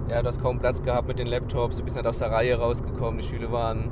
ja, 0.10 0.22
du 0.22 0.28
hast 0.30 0.42
kaum 0.42 0.60
Platz 0.60 0.82
gehabt 0.82 1.10
mit 1.10 1.20
den 1.20 1.28
Laptops, 1.28 1.78
du 1.78 1.84
bist 1.84 1.98
nicht 1.98 2.08
aus 2.08 2.20
der 2.20 2.32
Reihe 2.32 2.58
rausgekommen, 2.58 3.20
die 3.20 3.26
Stühle 3.26 3.52
waren 3.52 3.92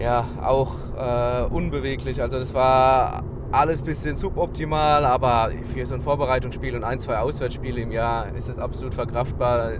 ja 0.00 0.24
auch 0.42 0.74
äh, 0.96 1.44
unbeweglich. 1.44 2.20
Also 2.20 2.38
das 2.38 2.54
war 2.54 3.22
alles 3.50 3.80
ein 3.80 3.86
bisschen 3.86 4.16
suboptimal, 4.16 5.04
aber 5.04 5.50
für 5.74 5.86
so 5.86 5.94
ein 5.94 6.00
Vorbereitungsspiel 6.00 6.76
und 6.76 6.84
ein, 6.84 7.00
zwei 7.00 7.18
Auswärtsspiele 7.18 7.80
im 7.80 7.92
Jahr 7.92 8.34
ist 8.34 8.48
das 8.48 8.58
absolut 8.58 8.94
verkraftbar. 8.94 9.72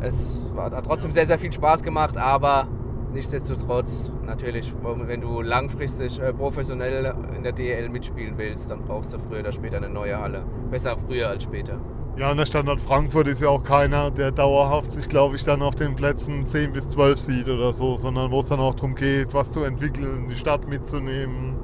Es 0.00 0.40
hat 0.56 0.84
trotzdem 0.84 1.12
sehr, 1.12 1.26
sehr 1.26 1.38
viel 1.38 1.52
Spaß 1.52 1.82
gemacht, 1.82 2.16
aber 2.16 2.68
nichtsdestotrotz 3.12 4.10
natürlich, 4.24 4.72
wenn 4.82 5.20
du 5.20 5.40
langfristig 5.40 6.20
äh, 6.20 6.32
professionell 6.32 7.14
in 7.36 7.42
der 7.42 7.52
DL 7.52 7.88
mitspielen 7.88 8.34
willst, 8.36 8.70
dann 8.70 8.82
brauchst 8.82 9.12
du 9.12 9.18
früher 9.18 9.40
oder 9.40 9.52
später 9.52 9.76
eine 9.76 9.88
neue 9.88 10.18
Halle. 10.18 10.44
Besser 10.70 10.96
früher 10.96 11.28
als 11.28 11.44
später. 11.44 11.78
Ja, 12.16 12.30
in 12.30 12.38
der 12.38 12.46
Standard 12.46 12.80
Frankfurt 12.80 13.28
ist 13.28 13.42
ja 13.42 13.50
auch 13.50 13.62
keiner, 13.62 14.10
der 14.10 14.32
dauerhaft 14.32 14.90
sich, 14.92 15.06
glaube 15.06 15.36
ich, 15.36 15.44
dann 15.44 15.60
auf 15.60 15.74
den 15.74 15.94
Plätzen 15.96 16.46
10 16.46 16.72
bis 16.72 16.88
12 16.88 17.18
sieht 17.20 17.48
oder 17.48 17.74
so, 17.74 17.96
sondern 17.96 18.30
wo 18.30 18.40
es 18.40 18.46
dann 18.46 18.58
auch 18.58 18.74
darum 18.74 18.94
geht, 18.94 19.34
was 19.34 19.50
zu 19.50 19.64
entwickeln, 19.64 20.26
die 20.28 20.36
Stadt 20.36 20.66
mitzunehmen 20.66 21.55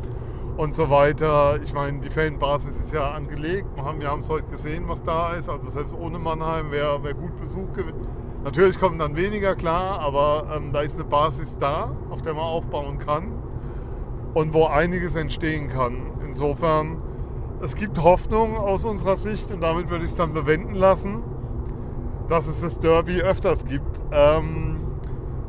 und 0.56 0.74
so 0.74 0.90
weiter. 0.90 1.60
Ich 1.62 1.72
meine, 1.72 2.00
die 2.00 2.10
Fanbasis 2.10 2.76
ist 2.76 2.92
ja 2.92 3.10
angelegt. 3.10 3.66
Wir 3.74 3.84
haben, 3.84 4.20
es 4.20 4.28
heute 4.28 4.46
gesehen, 4.46 4.84
was 4.88 5.02
da 5.02 5.34
ist. 5.34 5.48
Also 5.48 5.70
selbst 5.70 5.96
ohne 5.98 6.18
Mannheim 6.18 6.70
wäre 6.70 7.02
wär 7.02 7.14
gut 7.14 7.38
Besuch 7.40 7.72
gewesen. 7.72 8.06
Natürlich 8.44 8.78
kommen 8.78 8.98
dann 8.98 9.14
weniger, 9.16 9.54
klar, 9.54 10.00
aber 10.00 10.48
ähm, 10.54 10.72
da 10.72 10.80
ist 10.80 10.96
eine 10.96 11.04
Basis 11.04 11.58
da, 11.58 11.94
auf 12.10 12.22
der 12.22 12.34
man 12.34 12.42
aufbauen 12.42 12.98
kann 12.98 13.32
und 14.34 14.52
wo 14.52 14.66
einiges 14.66 15.14
entstehen 15.14 15.68
kann. 15.68 16.10
Insofern, 16.26 17.00
es 17.60 17.76
gibt 17.76 18.02
Hoffnung 18.02 18.56
aus 18.56 18.84
unserer 18.84 19.16
Sicht 19.16 19.52
und 19.52 19.60
damit 19.60 19.90
würde 19.90 20.04
ich 20.04 20.10
es 20.10 20.16
dann 20.16 20.32
bewenden 20.32 20.74
lassen, 20.74 21.22
dass 22.28 22.48
es 22.48 22.60
das 22.60 22.80
Derby 22.80 23.20
öfters 23.22 23.64
gibt. 23.64 24.02
Ähm, 24.10 24.80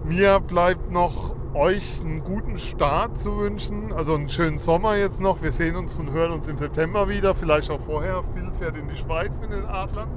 mir 0.04 0.40
bleibt 0.40 0.92
noch 0.92 1.34
euch 1.54 2.02
einen 2.02 2.24
guten 2.24 2.58
Start 2.58 3.18
zu 3.18 3.38
wünschen, 3.38 3.94
also 3.94 4.16
einen 4.16 4.30
schönen 4.30 4.58
Sommer 4.58 4.96
jetzt 4.98 5.22
noch. 5.22 5.42
Wir 5.42 5.52
sehen 5.52 5.76
uns 5.76 5.98
und 5.98 6.12
hören 6.12 6.32
uns 6.32 6.48
im 6.48 6.58
September 6.58 7.08
wieder, 7.08 7.36
vielleicht 7.36 7.70
auch 7.70 7.80
vorher. 7.80 8.24
Phil 8.34 8.52
fährt 8.60 8.78
in 8.78 8.88
die 8.88 8.96
Schweiz 8.96 9.40
mit 9.40 9.52
den 9.52 9.66
Adlern. 9.66 10.10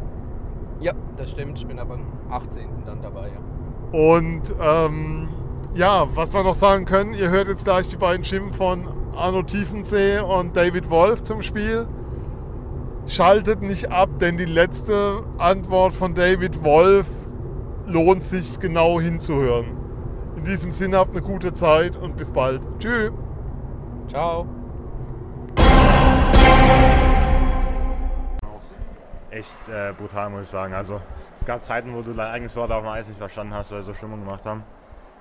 Ja, 0.80 0.92
das 1.16 1.30
stimmt. 1.30 1.58
Ich 1.58 1.66
bin 1.66 1.78
aber 1.78 1.94
am 1.94 2.06
18. 2.30 2.68
dann 2.84 3.02
dabei. 3.02 3.28
Ja. 3.28 3.98
Und 3.98 4.54
ähm, 4.60 5.28
ja, 5.74 6.08
was 6.14 6.32
wir 6.32 6.42
noch 6.42 6.54
sagen 6.54 6.84
können, 6.84 7.14
ihr 7.14 7.30
hört 7.30 7.48
jetzt 7.48 7.64
gleich 7.64 7.88
die 7.88 7.96
beiden 7.96 8.24
Stimmen 8.24 8.52
von 8.52 8.88
Arno 9.14 9.42
Tiefensee 9.42 10.20
und 10.20 10.56
David 10.56 10.90
Wolf 10.90 11.22
zum 11.22 11.42
Spiel. 11.42 11.86
Schaltet 13.06 13.62
nicht 13.62 13.90
ab, 13.90 14.08
denn 14.20 14.36
die 14.36 14.46
letzte 14.46 15.22
Antwort 15.38 15.92
von 15.92 16.14
David 16.14 16.64
Wolf 16.64 17.06
lohnt 17.86 18.22
sich 18.22 18.58
genau 18.58 19.00
hinzuhören. 19.00 19.75
In 20.46 20.52
diesem 20.52 20.70
Sinne 20.70 20.98
habt 20.98 21.10
eine 21.10 21.22
gute 21.22 21.52
Zeit 21.52 21.96
und 21.96 22.16
bis 22.16 22.30
bald. 22.30 22.62
Tschüss. 22.78 23.10
Ciao. 24.06 24.46
echt 29.28 29.68
äh, 29.68 29.92
brutal, 29.92 30.30
muss 30.30 30.42
ich 30.42 30.48
sagen. 30.48 30.72
Also 30.72 31.00
es 31.40 31.46
gab 31.46 31.64
Zeiten, 31.64 31.92
wo 31.92 32.00
du 32.00 32.12
dein 32.12 32.28
eigenes 32.28 32.54
Wort 32.54 32.70
auf 32.70 32.84
dem 32.84 32.88
Eis 32.88 33.08
nicht 33.08 33.18
verstanden 33.18 33.54
hast, 33.54 33.72
weil 33.72 33.78
wir 33.78 33.82
so 33.82 33.94
Stimmung 33.94 34.24
gemacht 34.24 34.44
haben. 34.44 34.62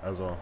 Also 0.04 0.38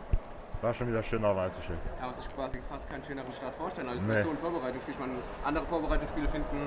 war 0.62 0.74
schon 0.74 0.90
wieder 0.90 1.02
schön 1.02 1.24
auf 1.24 1.34
dem 1.38 1.46
Eis 1.46 1.56
zu 1.56 1.62
stehen. 1.62 1.78
Kann 1.98 2.10
man 2.10 2.14
sich 2.14 2.28
quasi 2.36 2.60
fast 2.70 2.90
keinen 2.90 3.06
schöneren 3.06 3.32
Start 3.32 3.56
vorstellen 3.56 3.88
als 3.88 4.06
Nee. 4.06 4.20
so 4.20 4.32
ein 4.32 4.38
Vorbereitungsspiel. 4.38 4.96
Ich 4.96 5.00
meine, 5.00 5.14
andere 5.46 5.66
Vorbereitungsspiele 5.66 6.28
finden 6.28 6.58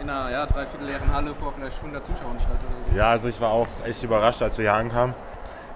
in 0.00 0.10
einer 0.10 0.28
ja, 0.28 0.44
dreiviertel 0.44 0.88
leeren 0.88 1.14
Halle 1.14 1.32
vor 1.34 1.52
vielleicht 1.52 1.76
100 1.78 2.04
Zuschauern 2.04 2.40
statt 2.40 2.58
oder 2.58 2.90
so. 2.92 2.98
Ja, 2.98 3.10
also 3.10 3.28
ich 3.28 3.40
war 3.40 3.50
auch 3.50 3.68
echt 3.84 4.02
überrascht, 4.02 4.42
als 4.42 4.58
wir 4.58 4.64
hier 4.64 4.74
ankamen, 4.74 5.14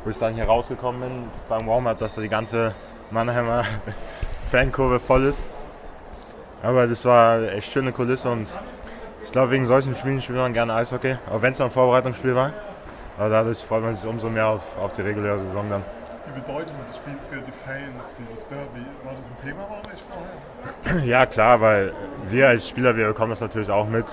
wo 0.05 0.11
ich 0.11 0.19
dann 0.19 0.35
hier 0.35 0.45
rausgekommen 0.45 1.01
bin 1.01 1.29
beim 1.49 1.67
Warm-Up, 1.67 1.99
dass 1.99 2.15
da 2.15 2.23
die 2.23 2.29
ganze 2.29 2.75
Mannheimer 3.11 3.65
Fankurve 4.51 5.01
voll 5.01 5.25
ist. 5.25 5.49
Aber 6.63 6.87
das 6.87 7.05
war 7.05 7.43
echt 7.43 7.73
schöne 7.73 7.93
Kulisse 7.93 8.31
und 8.31 8.49
ich 9.25 9.33
glaube, 9.33 9.53
wegen 9.53 9.67
solchen 9.67 9.95
Spielen 9.95 10.21
spielt 10.21 10.39
man 10.39 10.53
gerne 10.53 10.75
Eishockey, 10.75 11.17
auch 11.31 11.41
wenn 11.43 11.53
es 11.53 11.61
ein 11.61 11.71
Vorbereitungsspiel 11.71 12.35
war. 12.35 12.53
Aber 13.19 13.29
dadurch 13.29 13.59
freut 13.59 13.83
man 13.83 13.97
sich 13.97 14.09
umso 14.09 14.29
mehr 14.29 14.47
auf, 14.49 14.63
auf 14.79 14.93
die 14.93 15.03
reguläre 15.03 15.41
Saison 15.41 15.69
dann. 15.71 15.83
Die 16.27 16.41
Bedeutung 16.41 16.77
des 16.89 16.97
Spiels 16.97 17.23
für 17.31 17.37
die 17.37 17.53
Fans, 17.53 18.17
dieses 18.19 18.47
Derby, 18.49 18.85
war 19.05 19.15
das 19.15 19.31
ein 19.31 19.37
Thema 19.43 19.67
bei 19.69 19.91
euch 19.91 20.03
vorher? 20.09 21.05
Ja, 21.07 21.27
klar, 21.27 21.61
weil 21.61 21.93
wir 22.29 22.49
als 22.49 22.69
Spieler, 22.69 22.97
wir 22.97 23.09
bekommen 23.09 23.31
das 23.31 23.41
natürlich 23.41 23.71
auch 23.71 23.87
mit, 23.87 24.07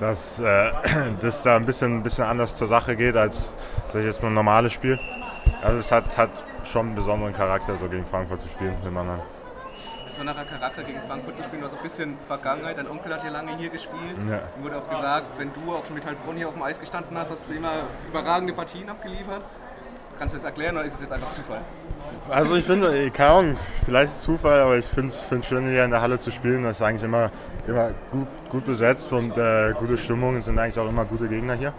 dass 0.00 0.38
äh, 0.38 0.70
das 1.20 1.42
da 1.42 1.56
ein 1.56 1.64
bisschen, 1.64 1.98
ein 1.98 2.02
bisschen 2.02 2.24
anders 2.24 2.56
zur 2.56 2.68
Sache 2.68 2.96
geht 2.96 3.16
als 3.16 3.54
sag 3.92 4.00
ich 4.00 4.06
jetzt 4.06 4.22
mal, 4.22 4.28
ein 4.28 4.34
normales 4.34 4.72
Spiel. 4.72 4.98
Also 5.66 5.78
es 5.80 5.90
hat, 5.90 6.16
hat 6.16 6.30
schon 6.64 6.86
einen 6.86 6.94
besonderen 6.94 7.32
Charakter, 7.32 7.76
so 7.76 7.88
gegen 7.88 8.06
Frankfurt 8.06 8.40
zu 8.40 8.48
spielen 8.48 8.76
mit 8.84 8.92
Mannheim. 8.92 9.18
Besonderer 10.06 10.44
Charakter 10.44 10.84
gegen 10.84 11.00
Frankfurt 11.00 11.36
zu 11.36 11.42
spielen, 11.42 11.60
du 11.60 11.66
hast 11.66 11.74
auch 11.74 11.78
ein 11.78 11.82
bisschen 11.82 12.16
Vergangenheit. 12.28 12.78
Dein 12.78 12.88
Onkel 12.88 13.12
hat 13.12 13.22
hier 13.22 13.32
lange 13.32 13.56
hier 13.56 13.70
gespielt. 13.70 14.16
Ja. 14.30 14.42
Ihm 14.56 14.62
wurde 14.62 14.78
auch 14.78 14.88
gesagt, 14.88 15.26
wenn 15.38 15.52
du 15.52 15.74
auch 15.74 15.84
schon 15.84 15.96
mit 15.96 16.06
Heilbronn 16.06 16.36
hier 16.36 16.46
auf 16.46 16.54
dem 16.54 16.62
Eis 16.62 16.78
gestanden 16.78 17.18
hast, 17.18 17.32
hast 17.32 17.50
du 17.50 17.54
immer 17.54 17.72
überragende 18.06 18.52
Partien 18.52 18.88
abgeliefert. 18.88 19.42
Kannst 20.20 20.34
du 20.34 20.38
das 20.38 20.44
erklären 20.44 20.76
oder 20.76 20.84
ist 20.84 20.94
es 20.94 21.00
jetzt 21.00 21.12
einfach 21.12 21.32
Zufall? 21.32 21.60
Also 22.30 22.54
ich 22.54 22.64
finde, 22.64 22.96
eh, 22.96 23.10
keine 23.10 23.30
Ahnung, 23.30 23.56
vielleicht 23.84 24.10
ist 24.10 24.16
es 24.18 24.22
Zufall, 24.22 24.60
aber 24.60 24.76
ich 24.76 24.86
finde 24.86 25.08
es 25.08 25.46
schön, 25.46 25.66
hier 25.66 25.84
in 25.84 25.90
der 25.90 26.00
Halle 26.00 26.20
zu 26.20 26.30
spielen. 26.30 26.62
Das 26.62 26.76
ist 26.76 26.82
eigentlich 26.82 27.02
immer, 27.02 27.32
immer 27.66 27.90
gut, 28.12 28.28
gut 28.50 28.66
besetzt 28.66 29.12
und 29.12 29.36
äh, 29.36 29.72
gute 29.72 29.98
Stimmung. 29.98 30.36
Es 30.36 30.44
sind 30.44 30.60
eigentlich 30.60 30.78
auch 30.78 30.88
immer 30.88 31.04
gute 31.04 31.26
Gegner 31.26 31.54
hier. 31.54 31.72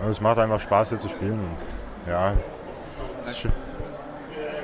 Und 0.00 0.10
es 0.10 0.20
macht 0.20 0.38
einfach 0.38 0.60
Spaß, 0.60 0.90
hier 0.90 1.00
zu 1.00 1.08
spielen. 1.08 1.40
Und, 1.40 2.10
ja, 2.10 2.32
ist 2.32 2.59
schön. 3.38 3.52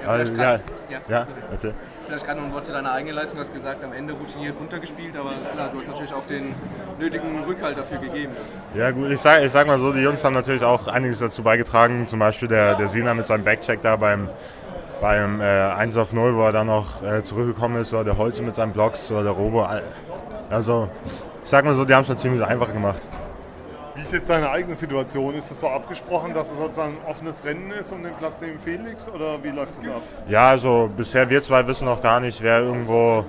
Ja, 0.03 0.09
Also, 0.09 0.33
vielleicht 0.33 0.63
ja, 0.91 0.99
ja, 1.09 1.21
ja, 1.21 1.27
erzähl. 1.51 1.75
Vielleicht 2.07 2.25
gerade 2.25 2.39
noch 2.39 2.47
ein 2.47 2.55
Wort 2.55 2.65
zu 2.65 2.73
deiner 2.73 2.93
eigenen 2.93 3.17
Leistung. 3.17 3.37
Du 3.37 3.43
hast 3.43 3.53
gesagt, 3.53 3.83
am 3.83 3.93
Ende 3.93 4.13
routiniert 4.13 4.55
runtergespielt, 4.61 5.17
aber 5.17 5.31
klar, 5.53 5.71
du 5.73 5.79
hast 5.79 5.89
natürlich 5.89 6.15
auch 6.15 6.25
den 6.27 6.55
nötigen 7.01 7.43
Rückhalt 7.45 7.77
dafür 7.77 7.99
gegeben. 7.99 8.33
Ja 8.77 8.93
gut, 8.93 9.11
ich 9.11 9.21
sag, 9.21 9.43
ich 9.43 9.51
sag 9.51 9.67
mal 9.67 9.81
so, 9.81 9.93
die 9.93 10.01
Jungs 10.01 10.23
haben 10.23 10.35
natürlich 10.35 10.63
auch 10.63 10.87
einiges 10.87 11.19
dazu 11.19 11.43
beigetragen. 11.43 12.07
Zum 12.07 12.21
Beispiel 12.21 12.47
der, 12.47 12.77
der 12.77 12.87
Sina 12.87 13.13
mit 13.15 13.27
seinem 13.27 13.43
Backcheck 13.43 13.83
da 13.83 13.97
beim, 13.97 14.29
beim 15.01 15.41
äh, 15.41 15.45
1 15.45 15.97
auf 15.97 16.13
0, 16.13 16.37
wo 16.37 16.45
er 16.45 16.53
dann 16.53 16.69
noch 16.69 17.03
äh, 17.03 17.25
zurückgekommen 17.25 17.83
ist, 17.83 17.93
oder 17.93 18.05
der 18.05 18.19
Holze 18.19 18.43
mit 18.43 18.55
seinen 18.55 18.73
Blocks, 18.73 19.11
oder 19.11 19.25
der 19.25 19.33
Robo. 19.33 19.67
Also 20.49 20.89
ich 21.43 21.51
sag 21.51 21.65
mal 21.65 21.75
so, 21.75 21.85
die 21.85 21.93
haben 21.93 22.03
es 22.03 22.07
schon 22.07 22.19
ziemlich 22.19 22.45
einfach 22.45 22.73
gemacht. 22.73 23.01
Wie 23.97 24.03
ist 24.03 24.13
jetzt 24.13 24.29
deine 24.29 24.51
eigene 24.51 24.75
Situation? 24.75 25.35
Ist 25.37 25.51
es 25.51 25.61
so 25.61 25.69
abgesprochen, 25.71 26.35
dass 26.35 26.51
es 26.51 26.59
sozusagen 26.59 26.99
ein 26.99 27.11
offenes 27.11 27.43
Rennen 27.47 27.71
ist 27.71 27.93
um 27.93 28.03
den 28.03 28.13
Platz 28.17 28.43
neben 28.43 28.59
Felix 28.59 29.09
oder 29.09 29.43
wie 29.43 29.49
läuft 29.49 29.79
das 29.79 29.89
ab? 29.89 30.03
Ja, 30.29 30.49
also 30.49 30.91
bisher 30.95 31.31
wir 31.31 31.43
zwei 31.43 31.67
wissen 31.67 31.87
noch 31.87 32.03
gar 32.03 32.21
nicht, 32.21 32.43
wer 32.43 32.61
irgendwo 32.61 33.25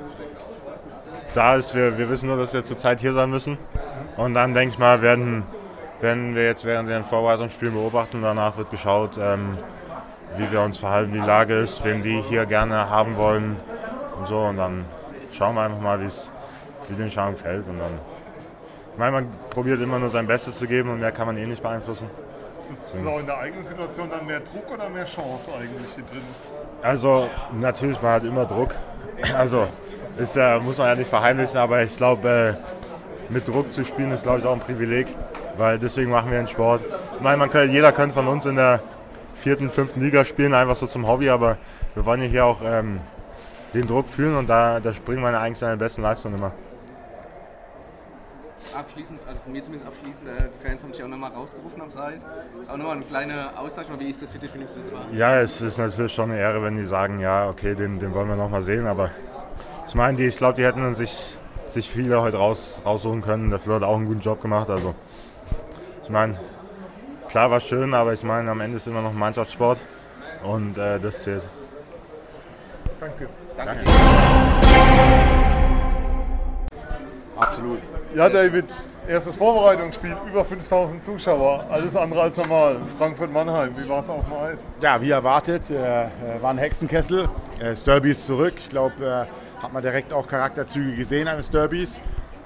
da 1.34 1.56
ist. 1.56 1.74
Wir, 1.74 1.98
wir 1.98 2.10
wissen 2.10 2.28
nur, 2.28 2.36
dass 2.36 2.54
wir 2.54 2.66
zurzeit 2.66 3.00
hier 3.00 3.14
sein 3.14 3.30
müssen. 3.30 3.58
Und 4.18 4.34
dann 4.34 4.54
denke 4.54 4.74
ich 4.74 4.78
mal, 4.78 5.02
werden, 5.02 5.44
werden 6.02 6.36
wir 6.36 6.44
jetzt 6.44 6.66
während 6.66 6.90
den 6.90 7.06
Vorbereitungsspielen 7.06 7.74
beobachten 7.74 8.18
und 8.18 8.24
danach 8.24 8.58
wird 8.58 8.70
geschaut, 8.70 9.18
ähm, 9.18 9.58
wie 10.36 10.52
wir 10.52 10.60
uns 10.60 10.80
verhalten, 10.80 11.14
wie 11.14 11.22
die 11.22 11.26
Lage 11.26 11.54
ist, 11.54 11.86
wen 11.86 12.04
die 12.04 12.22
hier 12.28 12.46
gerne 12.46 12.90
haben 12.90 13.16
wollen 13.16 13.56
und 14.20 14.28
so. 14.28 14.40
Und 14.40 14.58
dann 14.58 14.84
schauen 15.32 15.56
wir 15.56 15.62
einfach 15.62 15.80
mal, 15.80 16.02
wie's, 16.02 16.30
wie 16.90 16.96
die 16.96 17.04
Entscheidung 17.04 17.38
fällt. 17.38 17.70
Und 17.70 17.80
dann, 17.80 18.17
ich 18.98 19.00
meine, 19.00 19.12
man 19.12 19.28
probiert 19.52 19.80
immer 19.80 20.00
nur 20.00 20.10
sein 20.10 20.26
Bestes 20.26 20.58
zu 20.58 20.66
geben 20.66 20.90
und 20.90 21.00
mehr 21.00 21.12
kann 21.12 21.28
man 21.28 21.38
eh 21.38 21.46
nicht 21.46 21.62
beeinflussen. 21.62 22.10
Ist 22.58 22.96
es 22.96 23.06
auch 23.06 23.20
in 23.20 23.28
der 23.28 23.38
eigenen 23.38 23.64
Situation 23.64 24.10
dann 24.10 24.26
mehr 24.26 24.40
Druck 24.40 24.74
oder 24.74 24.90
mehr 24.90 25.06
Chance 25.06 25.52
eigentlich 25.54 25.94
hier 25.94 26.04
drin? 26.06 26.24
Also 26.82 27.30
natürlich, 27.54 28.02
man 28.02 28.12
hat 28.14 28.24
immer 28.24 28.46
Druck. 28.46 28.74
Also 29.38 29.68
ist, 30.18 30.36
ja, 30.36 30.58
muss 30.58 30.80
man 30.80 30.88
ja 30.88 30.96
nicht 30.96 31.12
verheimlichen, 31.12 31.60
aber 31.60 31.84
ich 31.84 31.96
glaube, 31.96 32.58
äh, 32.58 33.32
mit 33.32 33.48
Druck 33.48 33.72
zu 33.72 33.86
spielen 33.86 34.10
ist, 34.10 34.24
glaube 34.24 34.40
ich, 34.40 34.46
auch 34.48 34.54
ein 34.54 34.62
Privileg, 34.62 35.06
weil 35.58 35.78
deswegen 35.78 36.10
machen 36.10 36.32
wir 36.32 36.40
den 36.40 36.48
Sport. 36.48 36.82
Ich 37.18 37.22
meine, 37.22 37.38
man 37.38 37.52
kann, 37.52 37.70
jeder 37.70 37.92
könnte 37.92 38.16
von 38.16 38.28
uns 38.28 38.48
in 38.48 38.56
der 38.56 38.80
vierten, 39.36 39.70
fünften 39.70 40.02
Liga 40.02 40.26
spielen, 40.26 40.56
einfach 40.56 40.76
so 40.76 40.88
zum 40.88 41.08
Hobby, 41.08 41.30
aber 41.30 41.58
wir 41.94 42.04
wollen 42.04 42.24
ja 42.24 42.28
hier 42.28 42.46
auch 42.46 42.62
ähm, 42.66 43.00
den 43.76 43.86
Druck 43.86 44.10
fühlen 44.10 44.36
und 44.36 44.50
da, 44.50 44.80
da 44.80 44.92
bringen 45.06 45.22
wir 45.22 45.40
eigentlich 45.40 45.60
seine 45.60 45.78
besten 45.78 46.02
Leistungen 46.02 46.40
immer. 46.40 46.52
Abschließend, 48.76 49.20
also 49.28 49.40
von 49.42 49.52
mir 49.52 49.62
zumindest 49.64 49.88
abschließend, 49.88 50.28
äh, 50.28 50.50
die 50.54 50.66
Fans 50.66 50.84
haben 50.84 50.94
sich 50.94 51.04
auch 51.04 51.08
nochmal 51.08 51.32
rausgerufen 51.32 51.82
aufs 51.82 51.98
Eis. 51.98 52.26
Auch 52.70 52.78
nochmal 52.78 52.96
eine 52.98 53.06
kleine 53.06 53.58
Aussage, 53.58 53.88
wie 54.00 54.10
ist 54.10 54.22
das 54.22 54.30
für 54.30 54.40
dich, 54.40 54.54
nimmst 54.56 54.76
du 54.76 54.80
das 54.80 54.94
wahr? 54.94 55.06
Ja, 55.12 55.40
es 55.40 55.62
ist 55.62 55.78
natürlich 55.78 56.14
schon 56.14 56.32
eine 56.32 56.40
Ehre, 56.40 56.62
wenn 56.64 56.78
die 56.78 56.86
sagen, 56.86 57.20
ja, 57.20 57.50
okay, 57.50 57.76
den, 57.76 58.00
den 58.00 58.14
wollen 58.14 58.28
wir 58.28 58.36
nochmal 58.36 58.64
sehen. 58.64 58.88
Aber 58.88 59.12
ich 59.88 59.96
meine, 59.96 60.22
ich 60.22 60.38
glaube, 60.38 60.56
die 60.56 60.66
hätten 60.66 60.96
sich, 60.96 61.38
sich 61.70 61.90
viele 61.90 62.22
heute 62.22 62.38
raus, 62.38 62.80
raussuchen 62.86 63.22
können. 63.22 63.50
Der 63.50 63.60
Flo 63.60 63.76
hat 63.76 63.84
auch 63.84 63.96
einen 63.96 64.08
guten 64.08 64.22
Job 64.22 64.42
gemacht. 64.42 64.70
Also 64.70 64.96
ich 66.04 66.10
meine, 66.10 66.40
klar 67.30 67.52
war 67.52 67.60
schön, 67.60 67.94
aber 67.94 68.14
ich 68.14 68.24
meine, 68.24 68.50
am 68.52 68.62
Ende 68.62 68.78
ist 68.78 68.88
immer 68.88 69.02
noch 69.02 69.12
ein 69.12 69.20
Mannschaftssport 69.20 69.80
und 70.44 70.78
äh, 70.78 71.00
das 71.00 71.24
zählt. 71.24 71.44
Danke. 73.00 73.30
Danke. 73.56 73.84
Absolut. 77.38 77.80
Ja, 78.16 78.30
David, 78.30 78.66
erstes 79.08 79.36
Vorbereitungsspiel, 79.36 80.16
über 80.30 80.44
5000 80.44 81.04
Zuschauer, 81.04 81.66
alles 81.70 81.96
andere 81.96 82.24
als 82.24 82.38
normal. 82.38 82.78
Frankfurt-Mannheim, 82.98 83.76
wie 83.78 83.88
war 83.88 84.00
es 84.00 84.10
auf 84.10 84.26
dem 84.26 84.34
Eis? 84.34 84.68
Ja, 84.82 85.00
wie 85.02 85.12
erwartet, 85.12 85.70
äh, 85.70 86.06
äh, 86.06 86.08
war 86.42 86.52
ein 86.52 86.58
Hexenkessel. 86.58 87.30
Äh, 87.60 87.76
Derby 87.86 88.12
ist 88.12 88.26
zurück. 88.26 88.54
Ich 88.58 88.70
glaube, 88.70 88.94
äh, 89.06 89.62
hat 89.62 89.72
man 89.72 89.84
direkt 89.84 90.14
auch 90.14 90.28
Charakterzüge 90.28 90.96
gesehen 90.96 91.28
eines 91.28 91.50
Derbys. 91.50 92.00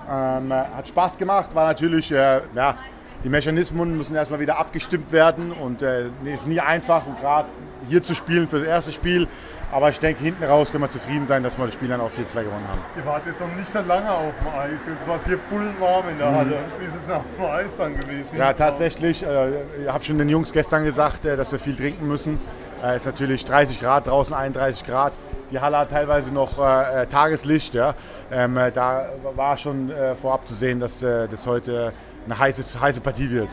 Ähm, 0.09 0.51
äh, 0.51 0.55
hat 0.55 0.87
Spaß 0.87 1.17
gemacht, 1.17 1.51
war 1.53 1.67
natürlich, 1.67 2.11
äh, 2.11 2.41
ja, 2.53 2.75
die 3.23 3.29
Mechanismen 3.29 3.97
müssen 3.97 4.15
erstmal 4.15 4.39
wieder 4.39 4.57
abgestimmt 4.57 5.11
werden 5.11 5.51
und 5.51 5.81
nee, 6.23 6.33
ist 6.33 6.47
nie 6.47 6.59
einfach 6.59 7.05
und 7.05 7.19
gerade 7.21 7.47
hier 7.87 8.01
zu 8.01 8.15
spielen 8.15 8.47
für 8.47 8.57
das 8.57 8.67
erste 8.67 8.91
Spiel. 8.91 9.27
Aber 9.71 9.89
ich 9.89 9.99
denke, 9.99 10.21
hinten 10.21 10.43
raus 10.43 10.69
können 10.69 10.83
wir 10.83 10.89
zufrieden 10.89 11.25
sein, 11.25 11.43
dass 11.43 11.57
wir 11.57 11.65
das 11.65 11.75
Spiel 11.75 11.87
dann 11.87 12.01
auch 12.01 12.09
4-2 12.09 12.43
gewonnen 12.43 12.67
haben. 12.67 12.81
Ihr 12.97 13.05
wart 13.05 13.25
jetzt 13.25 13.39
noch 13.39 13.55
nicht 13.55 13.71
so 13.71 13.79
lange 13.79 14.11
auf 14.11 14.33
dem 14.39 14.47
Eis, 14.53 14.85
jetzt 14.85 15.07
war 15.07 15.15
es 15.15 15.25
hier 15.25 15.37
bullenwarm 15.49 16.09
in 16.09 16.17
der 16.17 16.31
Halle. 16.31 16.55
Wie 16.79 16.85
ist 16.85 16.95
es 16.95 17.07
nach 17.07 17.21
dem 17.37 17.45
Eis 17.45 17.77
dann 17.77 17.97
gewesen? 17.97 18.33
Mhm. 18.33 18.39
Ja, 18.39 18.53
tatsächlich. 18.53 19.23
Äh, 19.23 19.49
ich 19.83 19.87
habe 19.87 20.03
schon 20.03 20.17
den 20.17 20.27
Jungs 20.27 20.51
gestern 20.51 20.83
gesagt, 20.83 21.23
äh, 21.25 21.37
dass 21.37 21.51
wir 21.53 21.59
viel 21.59 21.75
trinken 21.75 22.07
müssen. 22.07 22.39
Es 22.81 22.87
äh, 22.87 22.97
ist 22.97 23.05
natürlich 23.05 23.45
30 23.45 23.79
Grad 23.79 24.07
draußen, 24.07 24.33
31 24.33 24.85
Grad. 24.85 25.13
Die 25.51 25.59
Halle 25.59 25.77
hat 25.77 25.91
teilweise 25.91 26.33
noch 26.33 26.59
äh, 26.59 27.05
Tageslicht. 27.07 27.73
Ja. 27.73 27.95
Ähm, 28.31 28.57
äh, 28.57 28.71
da 28.71 29.09
war 29.35 29.57
schon 29.57 29.89
äh, 29.89 30.15
vorab 30.15 30.47
zu 30.47 30.53
sehen, 30.53 30.79
dass 30.79 30.99
das 30.99 31.47
heute 31.47 31.93
eine 32.25 32.37
heiße, 32.37 32.79
heiße 32.79 33.01
Partie 33.01 33.29
wird. 33.29 33.49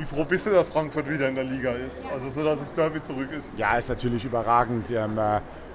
Wie 0.00 0.06
froh 0.06 0.24
bist 0.24 0.46
du, 0.46 0.50
dass 0.50 0.70
Frankfurt 0.70 1.10
wieder 1.10 1.28
in 1.28 1.34
der 1.34 1.44
Liga 1.44 1.72
ist? 1.72 2.02
Also 2.10 2.30
so, 2.30 2.42
dass 2.42 2.58
das 2.58 2.72
Derby 2.72 3.02
zurück 3.02 3.28
ist? 3.36 3.52
Ja, 3.58 3.76
ist 3.76 3.90
natürlich 3.90 4.24
überragend 4.24 4.90
ähm, 4.90 5.20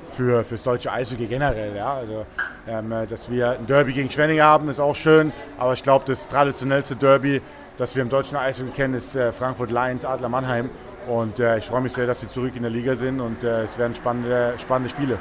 für 0.08 0.44
das 0.50 0.64
deutsche 0.64 0.92
Eishockey 0.92 1.28
generell. 1.28 1.76
Ja. 1.76 1.94
Also, 1.94 2.26
ähm, 2.68 2.92
dass 3.08 3.30
wir 3.30 3.52
ein 3.52 3.68
Derby 3.68 3.94
gegen 3.94 4.10
Schwenning 4.10 4.42
haben, 4.42 4.68
ist 4.68 4.80
auch 4.80 4.96
schön. 4.96 5.32
Aber 5.60 5.74
ich 5.74 5.84
glaube, 5.84 6.06
das 6.08 6.28
traditionellste 6.28 6.96
Derby, 6.96 7.40
das 7.78 7.96
wir 7.96 8.02
im 8.02 8.10
deutschen 8.10 8.36
Eishockey 8.36 8.72
kennen, 8.72 8.96
ist 8.96 9.16
äh, 9.16 9.32
Frankfurt 9.32 9.70
Lions, 9.70 10.04
Adler 10.06 10.30
Mannheim. 10.30 10.72
Und 11.08 11.40
äh, 11.40 11.60
ich 11.60 11.68
freue 11.68 11.82
mich 11.82 11.94
sehr, 11.94 12.08
dass 12.08 12.22
sie 12.22 12.28
zurück 12.28 12.54
in 12.56 12.64
der 12.64 12.72
Liga 12.72 12.96
sind 12.96 13.20
und 13.20 13.44
äh, 13.44 13.66
es 13.66 13.78
werden 13.78 13.94
spannende, 13.94 14.56
spannende 14.58 14.90
Spiele. 14.90 15.20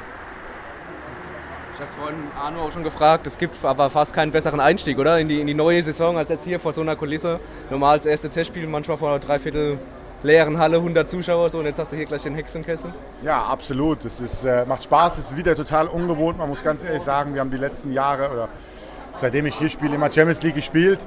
Ich 1.75 1.81
habe 1.81 1.91
es 1.91 1.97
vorhin 1.97 2.23
Arno 2.41 2.61
auch 2.61 2.71
schon 2.71 2.85
gefragt, 2.85 3.27
es 3.27 3.37
gibt 3.37 3.65
aber 3.65 3.89
fast 3.89 4.13
keinen 4.13 4.31
besseren 4.31 4.61
Einstieg, 4.61 4.97
oder? 4.97 5.19
In 5.19 5.27
die, 5.27 5.41
in 5.41 5.47
die 5.47 5.53
neue 5.53 5.83
Saison 5.83 6.17
als 6.17 6.29
jetzt 6.29 6.45
hier 6.45 6.57
vor 6.57 6.71
so 6.71 6.79
einer 6.79 6.95
Kulisse. 6.95 7.37
Normal 7.69 7.95
als 7.95 8.05
erste 8.05 8.29
Testspiel, 8.29 8.65
manchmal 8.65 8.95
vor 8.95 9.09
einer 9.09 9.19
Dreiviertel 9.19 9.77
leeren 10.23 10.57
Halle, 10.57 10.77
100 10.77 11.09
Zuschauer 11.09 11.49
so 11.49 11.59
und 11.59 11.65
jetzt 11.65 11.77
hast 11.77 11.91
du 11.91 11.97
hier 11.97 12.05
gleich 12.05 12.23
den 12.23 12.33
Hexenkessel. 12.33 12.93
Ja, 13.23 13.43
absolut. 13.43 14.05
Es 14.05 14.21
ist, 14.21 14.45
äh, 14.45 14.63
macht 14.65 14.85
Spaß, 14.85 15.17
es 15.17 15.25
ist 15.31 15.35
wieder 15.35 15.53
total 15.53 15.87
ungewohnt. 15.87 16.37
Man 16.37 16.47
muss 16.47 16.63
ganz 16.63 16.81
ehrlich 16.81 17.03
sagen, 17.03 17.33
wir 17.33 17.41
haben 17.41 17.51
die 17.51 17.57
letzten 17.57 17.91
Jahre 17.91 18.31
oder 18.31 18.47
seitdem 19.17 19.45
ich 19.45 19.55
hier 19.55 19.69
spiele, 19.69 19.95
immer 19.95 20.09
Champions 20.09 20.41
League 20.43 20.55
gespielt. 20.55 20.99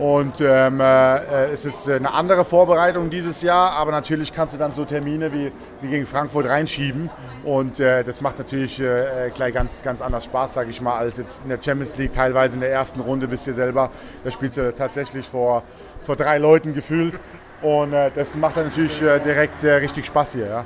Und 0.00 0.40
ähm, 0.40 0.80
äh, 0.80 1.50
es 1.52 1.66
ist 1.66 1.86
eine 1.86 2.14
andere 2.14 2.46
Vorbereitung 2.46 3.10
dieses 3.10 3.42
Jahr, 3.42 3.72
aber 3.72 3.90
natürlich 3.90 4.32
kannst 4.32 4.54
du 4.54 4.58
dann 4.58 4.72
so 4.72 4.86
Termine 4.86 5.30
wie, 5.30 5.52
wie 5.82 5.88
gegen 5.88 6.06
Frankfurt 6.06 6.46
reinschieben. 6.46 7.10
Und 7.44 7.80
äh, 7.80 8.02
das 8.02 8.22
macht 8.22 8.38
natürlich 8.38 8.80
äh, 8.80 9.30
gleich 9.34 9.52
ganz, 9.52 9.82
ganz 9.82 10.00
anders 10.00 10.24
Spaß, 10.24 10.54
sage 10.54 10.70
ich 10.70 10.80
mal, 10.80 10.96
als 10.96 11.18
jetzt 11.18 11.42
in 11.42 11.50
der 11.50 11.58
Champions 11.62 11.98
League. 11.98 12.14
Teilweise 12.14 12.54
in 12.54 12.60
der 12.60 12.72
ersten 12.72 13.00
Runde, 13.00 13.30
wisst 13.30 13.46
ihr 13.46 13.52
selber, 13.52 13.90
da 14.24 14.30
spielst 14.30 14.56
du 14.56 14.74
tatsächlich 14.74 15.28
vor, 15.28 15.64
vor 16.02 16.16
drei 16.16 16.38
Leuten 16.38 16.72
gefühlt. 16.72 17.20
Und 17.60 17.92
äh, 17.92 18.10
das 18.14 18.34
macht 18.34 18.56
dann 18.56 18.68
natürlich 18.68 19.02
äh, 19.02 19.20
direkt 19.20 19.62
äh, 19.64 19.74
richtig 19.74 20.06
Spaß 20.06 20.32
hier. 20.32 20.46
Ja. 20.46 20.64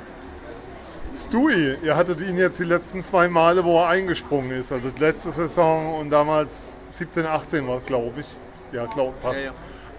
Stui, 1.13 1.75
ihr 1.83 1.97
hattet 1.97 2.21
ihn 2.21 2.37
jetzt 2.37 2.57
die 2.59 2.63
letzten 2.63 3.01
zwei 3.01 3.27
Male, 3.27 3.65
wo 3.65 3.79
er 3.81 3.89
eingesprungen 3.89 4.51
ist. 4.51 4.71
Also 4.71 4.89
letzte 4.97 5.31
Saison 5.31 5.99
und 5.99 6.09
damals 6.09 6.73
17, 6.91 7.25
18 7.25 7.67
war 7.67 7.79
es, 7.79 7.85
glaube 7.85 8.21
ich. 8.21 8.27
Ja, 8.75 8.85
glaube 8.85 9.13
passt. 9.21 9.41
Ja, 9.41 9.51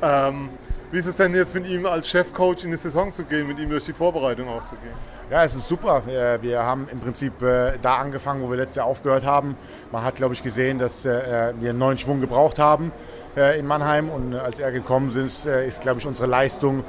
ja. 0.03 0.29
Ähm, 0.29 0.51
wie 0.93 0.99
ist 0.99 1.07
es 1.07 1.17
denn 1.17 1.35
jetzt 1.35 1.55
mit 1.55 1.67
ihm 1.67 1.85
als 1.87 2.09
Chefcoach 2.09 2.63
in 2.65 2.71
die 2.71 2.77
Saison 2.77 3.11
zu 3.13 3.25
gehen, 3.25 3.49
mit 3.49 3.59
ihm 3.59 3.71
durch 3.71 3.85
die 3.85 3.93
Vorbereitung 3.93 4.49
auch 4.49 4.65
zu 4.65 4.77
gehen? 4.77 4.93
Ja, 5.31 5.43
es 5.43 5.55
ist 5.57 5.67
super. 5.67 6.03
Wir- 6.07 6.39
Wir 6.41 6.63
haben 6.63 6.89
im 6.93 7.01
Prinzip 7.01 7.43
äh, 7.43 7.73
da 7.83 7.97
angefangen, 7.97 8.43
wo 8.43 8.51
wir 8.51 8.57
letztes 8.57 8.77
Jahr 8.77 8.87
aufgehört 8.87 9.25
haben. 9.25 9.57
Man 9.91 10.05
hat, 10.05 10.15
glaube 10.15 10.35
ich, 10.35 10.43
gesehen, 10.43 10.79
dass 10.79 11.05
äh, 11.05 11.53
wir 11.59 11.71
einen 11.71 11.79
neuen 11.81 11.99
Schwung 11.99 12.21
gebraucht 12.21 12.59
haben 12.61 12.93
äh, 13.37 13.59
in 13.59 13.67
Mannheim. 13.67 14.09
Und 14.11 14.35
als 14.37 14.61
er 14.61 14.71
gekommen 14.71 15.11
ist, 15.27 15.45
ist, 15.47 15.81
glaube 15.81 15.99
ich, 15.99 16.07
unsere 16.07 16.29
Leistung 16.29 16.85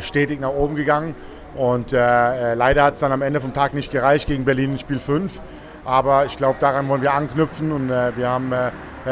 stetig 0.00 0.40
nach 0.40 0.50
oben 0.52 0.74
gegangen. 0.76 1.14
Und 1.54 1.90
leider 1.92 2.84
hat 2.84 2.94
es 2.94 3.00
dann 3.00 3.12
am 3.12 3.20
Ende 3.20 3.38
vom 3.40 3.52
Tag 3.52 3.74
nicht 3.74 3.92
gereicht 3.92 4.26
gegen 4.26 4.44
Berlin 4.46 4.72
in 4.72 4.78
Spiel 4.78 4.98
5. 5.00 5.38
Aber 5.84 6.24
ich 6.24 6.36
glaube, 6.38 6.56
daran 6.60 6.88
wollen 6.88 7.02
wir 7.02 7.12
anknüpfen 7.12 7.72
und 7.72 7.88
wir 7.90 8.28
haben 8.28 8.52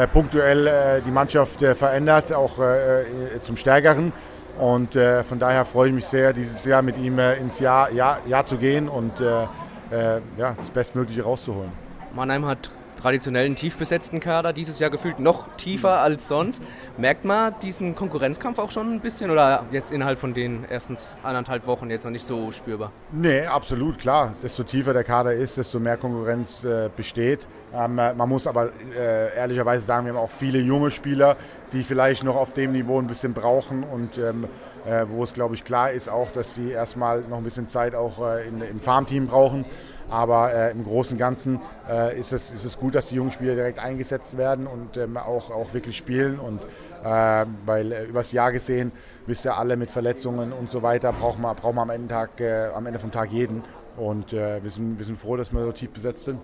punktuell 0.07 0.67
äh, 0.67 1.01
die 1.01 1.11
Mannschaft 1.11 1.61
äh, 1.61 1.75
verändert, 1.75 2.31
auch 2.33 2.59
äh, 2.59 3.01
äh, 3.01 3.41
zum 3.41 3.57
Stärkeren. 3.57 4.13
Und 4.59 4.95
äh, 4.95 5.23
von 5.23 5.39
daher 5.39 5.65
freue 5.65 5.89
ich 5.89 5.95
mich 5.95 6.05
sehr, 6.05 6.33
dieses 6.33 6.63
Jahr 6.65 6.81
mit 6.81 6.97
ihm 6.97 7.19
äh, 7.19 7.35
ins 7.37 7.59
Jahr, 7.59 7.91
Jahr, 7.91 8.19
Jahr 8.27 8.45
zu 8.45 8.57
gehen 8.57 8.89
und 8.89 9.19
äh, 9.19 9.43
äh, 9.91 10.21
das 10.37 10.69
Bestmögliche 10.69 11.23
rauszuholen. 11.23 11.71
Mannheim 12.13 12.45
hat 12.45 12.69
traditionell 13.01 13.45
einen 13.45 13.55
tief 13.55 13.77
besetzten 13.77 14.19
Kader, 14.19 14.53
dieses 14.53 14.79
Jahr 14.79 14.89
gefühlt 14.89 15.19
noch 15.19 15.55
tiefer 15.57 15.99
als 15.99 16.27
sonst. 16.27 16.61
Merkt 16.97 17.25
man 17.25 17.53
diesen 17.61 17.95
Konkurrenzkampf 17.95 18.59
auch 18.59 18.71
schon 18.71 18.93
ein 18.93 18.99
bisschen 18.99 19.31
oder 19.31 19.65
jetzt 19.71 19.91
innerhalb 19.91 20.19
von 20.19 20.33
den 20.33 20.65
ersten 20.65 20.95
anderthalb 21.23 21.65
Wochen 21.67 21.89
jetzt 21.89 22.03
noch 22.03 22.11
nicht 22.11 22.25
so 22.25 22.51
spürbar? 22.51 22.91
Nee, 23.11 23.45
absolut, 23.45 23.99
klar. 23.99 24.33
Desto 24.43 24.63
tiefer 24.63 24.93
der 24.93 25.03
Kader 25.03 25.33
ist, 25.33 25.57
desto 25.57 25.79
mehr 25.79 25.97
Konkurrenz 25.97 26.63
äh, 26.63 26.89
besteht. 26.95 27.47
Ähm, 27.73 27.97
äh, 27.97 28.13
man 28.13 28.29
muss 28.29 28.47
aber 28.47 28.69
äh, 28.95 29.35
ehrlicherweise 29.35 29.85
sagen, 29.85 30.05
wir 30.05 30.13
haben 30.13 30.19
auch 30.19 30.31
viele 30.31 30.59
junge 30.59 30.91
Spieler, 30.91 31.37
die 31.73 31.83
vielleicht 31.83 32.23
noch 32.23 32.35
auf 32.35 32.53
dem 32.53 32.73
Niveau 32.73 32.99
ein 32.99 33.07
bisschen 33.07 33.33
brauchen 33.33 33.83
und 33.83 34.17
ähm, 34.17 34.47
äh, 34.85 35.05
wo 35.09 35.23
es, 35.23 35.33
glaube 35.33 35.55
ich, 35.55 35.63
klar 35.63 35.91
ist 35.91 36.09
auch, 36.09 36.31
dass 36.31 36.55
sie 36.55 36.71
erstmal 36.71 37.21
noch 37.21 37.37
ein 37.37 37.43
bisschen 37.43 37.69
Zeit 37.69 37.95
auch 37.95 38.25
äh, 38.25 38.47
in, 38.47 38.61
im 38.61 38.79
Farmteam 38.79 39.27
brauchen. 39.27 39.65
Aber 40.09 40.53
äh, 40.53 40.71
im 40.71 40.83
Großen 40.83 41.13
und 41.13 41.19
Ganzen 41.19 41.61
äh, 41.89 42.19
ist, 42.19 42.33
es, 42.33 42.49
ist 42.49 42.65
es 42.65 42.77
gut, 42.77 42.95
dass 42.95 43.07
die 43.07 43.15
jungen 43.15 43.31
Spieler 43.31 43.55
direkt 43.55 43.79
eingesetzt 43.79 44.37
werden 44.37 44.67
und 44.67 44.97
ähm, 44.97 45.15
auch, 45.15 45.51
auch 45.51 45.73
wirklich 45.73 45.95
spielen. 45.95 46.37
Und, 46.37 46.61
äh, 47.03 47.45
weil 47.65 47.91
äh, 47.93 48.05
übers 48.05 48.33
Jahr 48.33 48.51
gesehen, 48.51 48.91
wisst 49.25 49.45
ihr 49.45 49.55
alle, 49.55 49.77
mit 49.77 49.89
Verletzungen 49.89 50.51
und 50.51 50.69
so 50.69 50.81
weiter, 50.81 51.13
braucht 51.13 51.39
man, 51.39 51.55
braucht 51.55 51.75
man 51.75 51.89
am, 51.89 51.95
Ende 51.95 52.09
Tag, 52.09 52.41
am 52.75 52.85
Ende 52.87 52.99
vom 52.99 53.11
Tag 53.11 53.31
jeden. 53.31 53.63
Und 53.95 54.31
wir, 54.31 54.61
sind, 54.65 54.97
wir 54.97 55.05
sind 55.05 55.17
froh, 55.17 55.35
dass 55.35 55.51
wir 55.51 55.63
so 55.63 55.71
tief 55.73 55.91
besetzt 55.91 56.23
sind. 56.23 56.39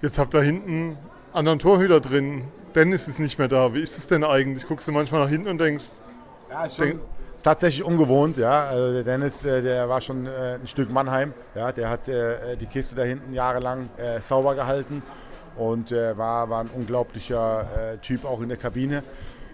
Jetzt 0.00 0.18
habt 0.18 0.34
ihr 0.34 0.42
hinten 0.42 0.96
anderen 1.32 1.58
Torhüter 1.58 2.00
drin. 2.00 2.44
Dennis 2.74 3.08
ist 3.08 3.18
nicht 3.18 3.38
mehr 3.38 3.48
da. 3.48 3.74
Wie 3.74 3.80
ist 3.80 3.98
es 3.98 4.06
denn 4.06 4.24
eigentlich? 4.24 4.66
Guckst 4.66 4.88
du 4.88 4.92
manchmal 4.92 5.22
nach 5.22 5.28
hinten 5.28 5.48
und 5.48 5.58
denkst, 5.58 5.86
Ja, 6.50 6.64
ist, 6.64 6.78
Denk- 6.78 7.00
ist 7.36 7.42
tatsächlich 7.44 7.84
ungewohnt. 7.84 8.36
Ja. 8.36 8.64
Also 8.66 8.92
der 8.94 9.04
Dennis, 9.04 9.44
äh, 9.44 9.62
der 9.62 9.88
war 9.88 10.00
schon 10.00 10.26
äh, 10.26 10.58
ein 10.60 10.66
Stück 10.66 10.90
Mannheim. 10.90 11.34
Ja. 11.54 11.72
Der 11.72 11.90
hat 11.90 12.08
äh, 12.08 12.56
die 12.56 12.66
Kiste 12.66 12.94
da 12.94 13.02
hinten 13.02 13.32
jahrelang 13.32 13.88
sauber 14.20 14.54
gehalten 14.54 15.02
und 15.56 15.90
war, 15.90 16.48
war 16.48 16.60
ein 16.60 16.70
unglaublicher 16.74 17.98
Typ 18.00 18.24
auch 18.24 18.40
in 18.40 18.48
der 18.48 18.56
Kabine. 18.56 19.02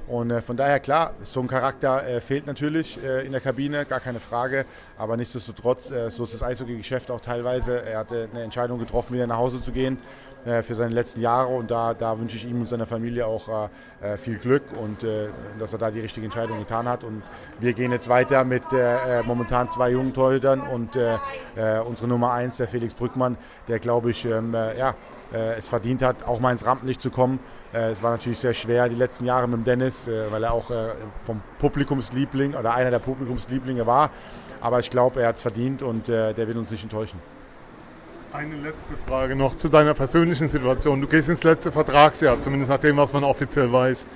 Und 0.07 0.33
von 0.43 0.57
daher 0.57 0.79
klar, 0.81 1.13
so 1.25 1.41
ein 1.41 1.49
Charakter 1.49 2.03
fehlt 2.21 2.47
natürlich 2.47 2.99
in 3.25 3.33
der 3.33 3.41
Kabine, 3.41 3.85
gar 3.85 3.99
keine 4.01 4.21
Frage. 4.21 4.65
Aber 4.97 5.17
nichtsdestotrotz, 5.17 5.89
so 6.11 6.25
ist 6.25 6.35
das 6.35 6.43
Eishockey-Geschäft 6.43 7.11
auch 7.11 7.21
teilweise. 7.21 7.83
Er 7.85 7.99
hatte 7.99 8.29
eine 8.33 8.45
Entscheidung 8.45 8.79
getroffen, 8.79 9.15
wieder 9.15 9.27
nach 9.27 9.39
Hause 9.39 9.61
zu 9.61 9.73
gehen 9.73 9.99
für 10.45 10.75
seine 10.75 10.95
letzten 10.95 11.21
Jahre. 11.21 11.49
Und 11.49 11.71
da, 11.71 11.95
da 11.95 12.19
wünsche 12.19 12.37
ich 12.37 12.45
ihm 12.45 12.61
und 12.61 12.69
seiner 12.69 12.87
Familie 12.87 13.27
auch 13.27 13.49
äh, 13.49 14.13
äh, 14.15 14.17
viel 14.17 14.37
Glück 14.39 14.63
und 14.81 15.03
äh, 15.03 15.29
dass 15.59 15.73
er 15.73 15.79
da 15.79 15.91
die 15.91 16.01
richtige 16.01 16.25
Entscheidung 16.25 16.59
getan 16.59 16.89
hat. 16.89 17.05
Und 17.05 17.23
wir 17.59 17.73
gehen 17.73 17.93
jetzt 17.93 18.09
weiter 18.09 18.45
mit 18.45 18.63
äh, 18.73 19.21
äh, 19.21 19.23
momentan 19.25 19.69
zwei 19.69 19.91
jungen 19.91 20.15
Torhütern 20.15 20.61
und 20.61 20.97
äh, 20.97 21.17
äh, 21.57 21.81
unsere 21.81 22.09
Nummer 22.09 22.33
eins, 22.33 22.57
der 22.59 22.69
Felix 22.69 22.95
Brückmann, 22.95 23.37
der 23.67 23.79
glaube 23.79 24.11
ich, 24.11 24.25
ähm, 24.25 24.55
äh, 24.55 24.79
ja, 24.79 24.95
äh, 25.33 25.57
es 25.59 25.69
verdient 25.69 26.03
hat, 26.03 26.27
auch 26.27 26.41
mal 26.41 26.53
ins 26.53 26.65
Rampenlicht 26.65 27.03
zu 27.03 27.11
kommen. 27.11 27.41
Äh, 27.73 27.91
es 27.91 28.03
war 28.03 28.13
natürlich 28.13 28.39
sehr 28.39 28.55
schwer 28.55 28.89
die 28.89 28.95
letzten 28.95 29.25
Jahre 29.25 29.47
mit 29.49 29.59
dem 29.59 29.65
Dennis, 29.65 30.09
äh, 30.09 30.31
weil 30.31 30.45
er 30.45 30.53
auch 30.53 30.71
äh, 30.71 30.93
vom 31.25 31.43
Publikumsliebling 31.59 32.55
oder 32.55 32.75
einer 32.75 32.91
der 32.91 33.01
Publikumslieblinge 33.01 33.87
war. 33.87 34.11
Aber 34.61 34.81
ich 34.81 34.91
glaube, 34.91 35.23
er 35.23 35.29
hat 35.29 35.37
es 35.37 35.43
verdient 35.43 35.83
und 35.83 36.09
äh, 36.09 36.35
der 36.35 36.49
wird 36.49 36.57
uns 36.57 36.71
nicht 36.71 36.83
enttäuschen. 36.83 37.21
Eine 38.33 38.57
letzte 38.57 38.95
Frage 39.07 39.35
noch 39.35 39.55
zu 39.55 39.69
deiner 39.69 39.95
persönlichen 39.95 40.49
Situation. 40.49 41.01
Du 41.01 41.07
gehst 41.07 41.29
ins 41.29 41.45
letzte 41.45 41.73
Vertragsjahr, 41.73 42.41
zumindest 42.41 42.71
nach 42.71 42.79
dem, 42.79 42.97
was 42.97 43.13
man 43.13 43.25
offiziell 43.25 43.73
weiß. 43.73 44.07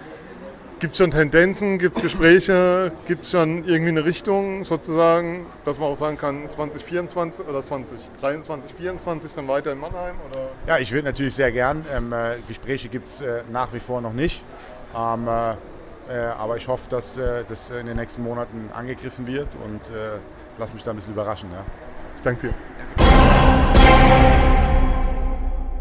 Gibt 0.78 0.92
es 0.92 0.98
schon 0.98 1.12
Tendenzen, 1.12 1.78
gibt 1.78 1.96
es 1.96 2.02
Gespräche, 2.02 2.90
gibt 3.06 3.24
es 3.24 3.30
schon 3.30 3.64
irgendwie 3.64 3.90
eine 3.90 4.04
Richtung 4.04 4.64
sozusagen, 4.64 5.46
dass 5.64 5.78
man 5.78 5.90
auch 5.90 5.96
sagen 5.96 6.18
kann, 6.18 6.50
2024 6.50 7.46
oder 7.46 7.62
2023, 7.62 8.10
2024 8.18 9.34
dann 9.34 9.46
weiter 9.46 9.72
in 9.72 9.78
Mannheim? 9.78 10.16
Oder? 10.28 10.48
Ja, 10.66 10.78
ich 10.78 10.90
würde 10.90 11.06
natürlich 11.06 11.36
sehr 11.36 11.52
gern. 11.52 11.84
Ähm, 11.96 12.12
äh, 12.12 12.34
Gespräche 12.48 12.88
gibt 12.88 13.08
es 13.08 13.20
äh, 13.20 13.42
nach 13.52 13.72
wie 13.72 13.80
vor 13.80 14.00
noch 14.00 14.12
nicht. 14.12 14.42
Ähm, 14.96 15.28
äh, 15.28 15.52
äh, 16.12 16.26
aber 16.36 16.56
ich 16.56 16.66
hoffe, 16.66 16.90
dass 16.90 17.16
äh, 17.16 17.44
das 17.48 17.70
in 17.70 17.86
den 17.86 17.96
nächsten 17.96 18.22
Monaten 18.22 18.68
angegriffen 18.74 19.26
wird 19.28 19.48
und 19.64 19.82
äh, 19.94 20.18
lass 20.58 20.74
mich 20.74 20.82
da 20.82 20.90
ein 20.90 20.96
bisschen 20.96 21.12
überraschen. 21.12 21.48
Ja. 21.52 21.64
Ich 22.16 22.22
danke 22.22 22.48
dir. 22.48 23.01
you 24.12 24.61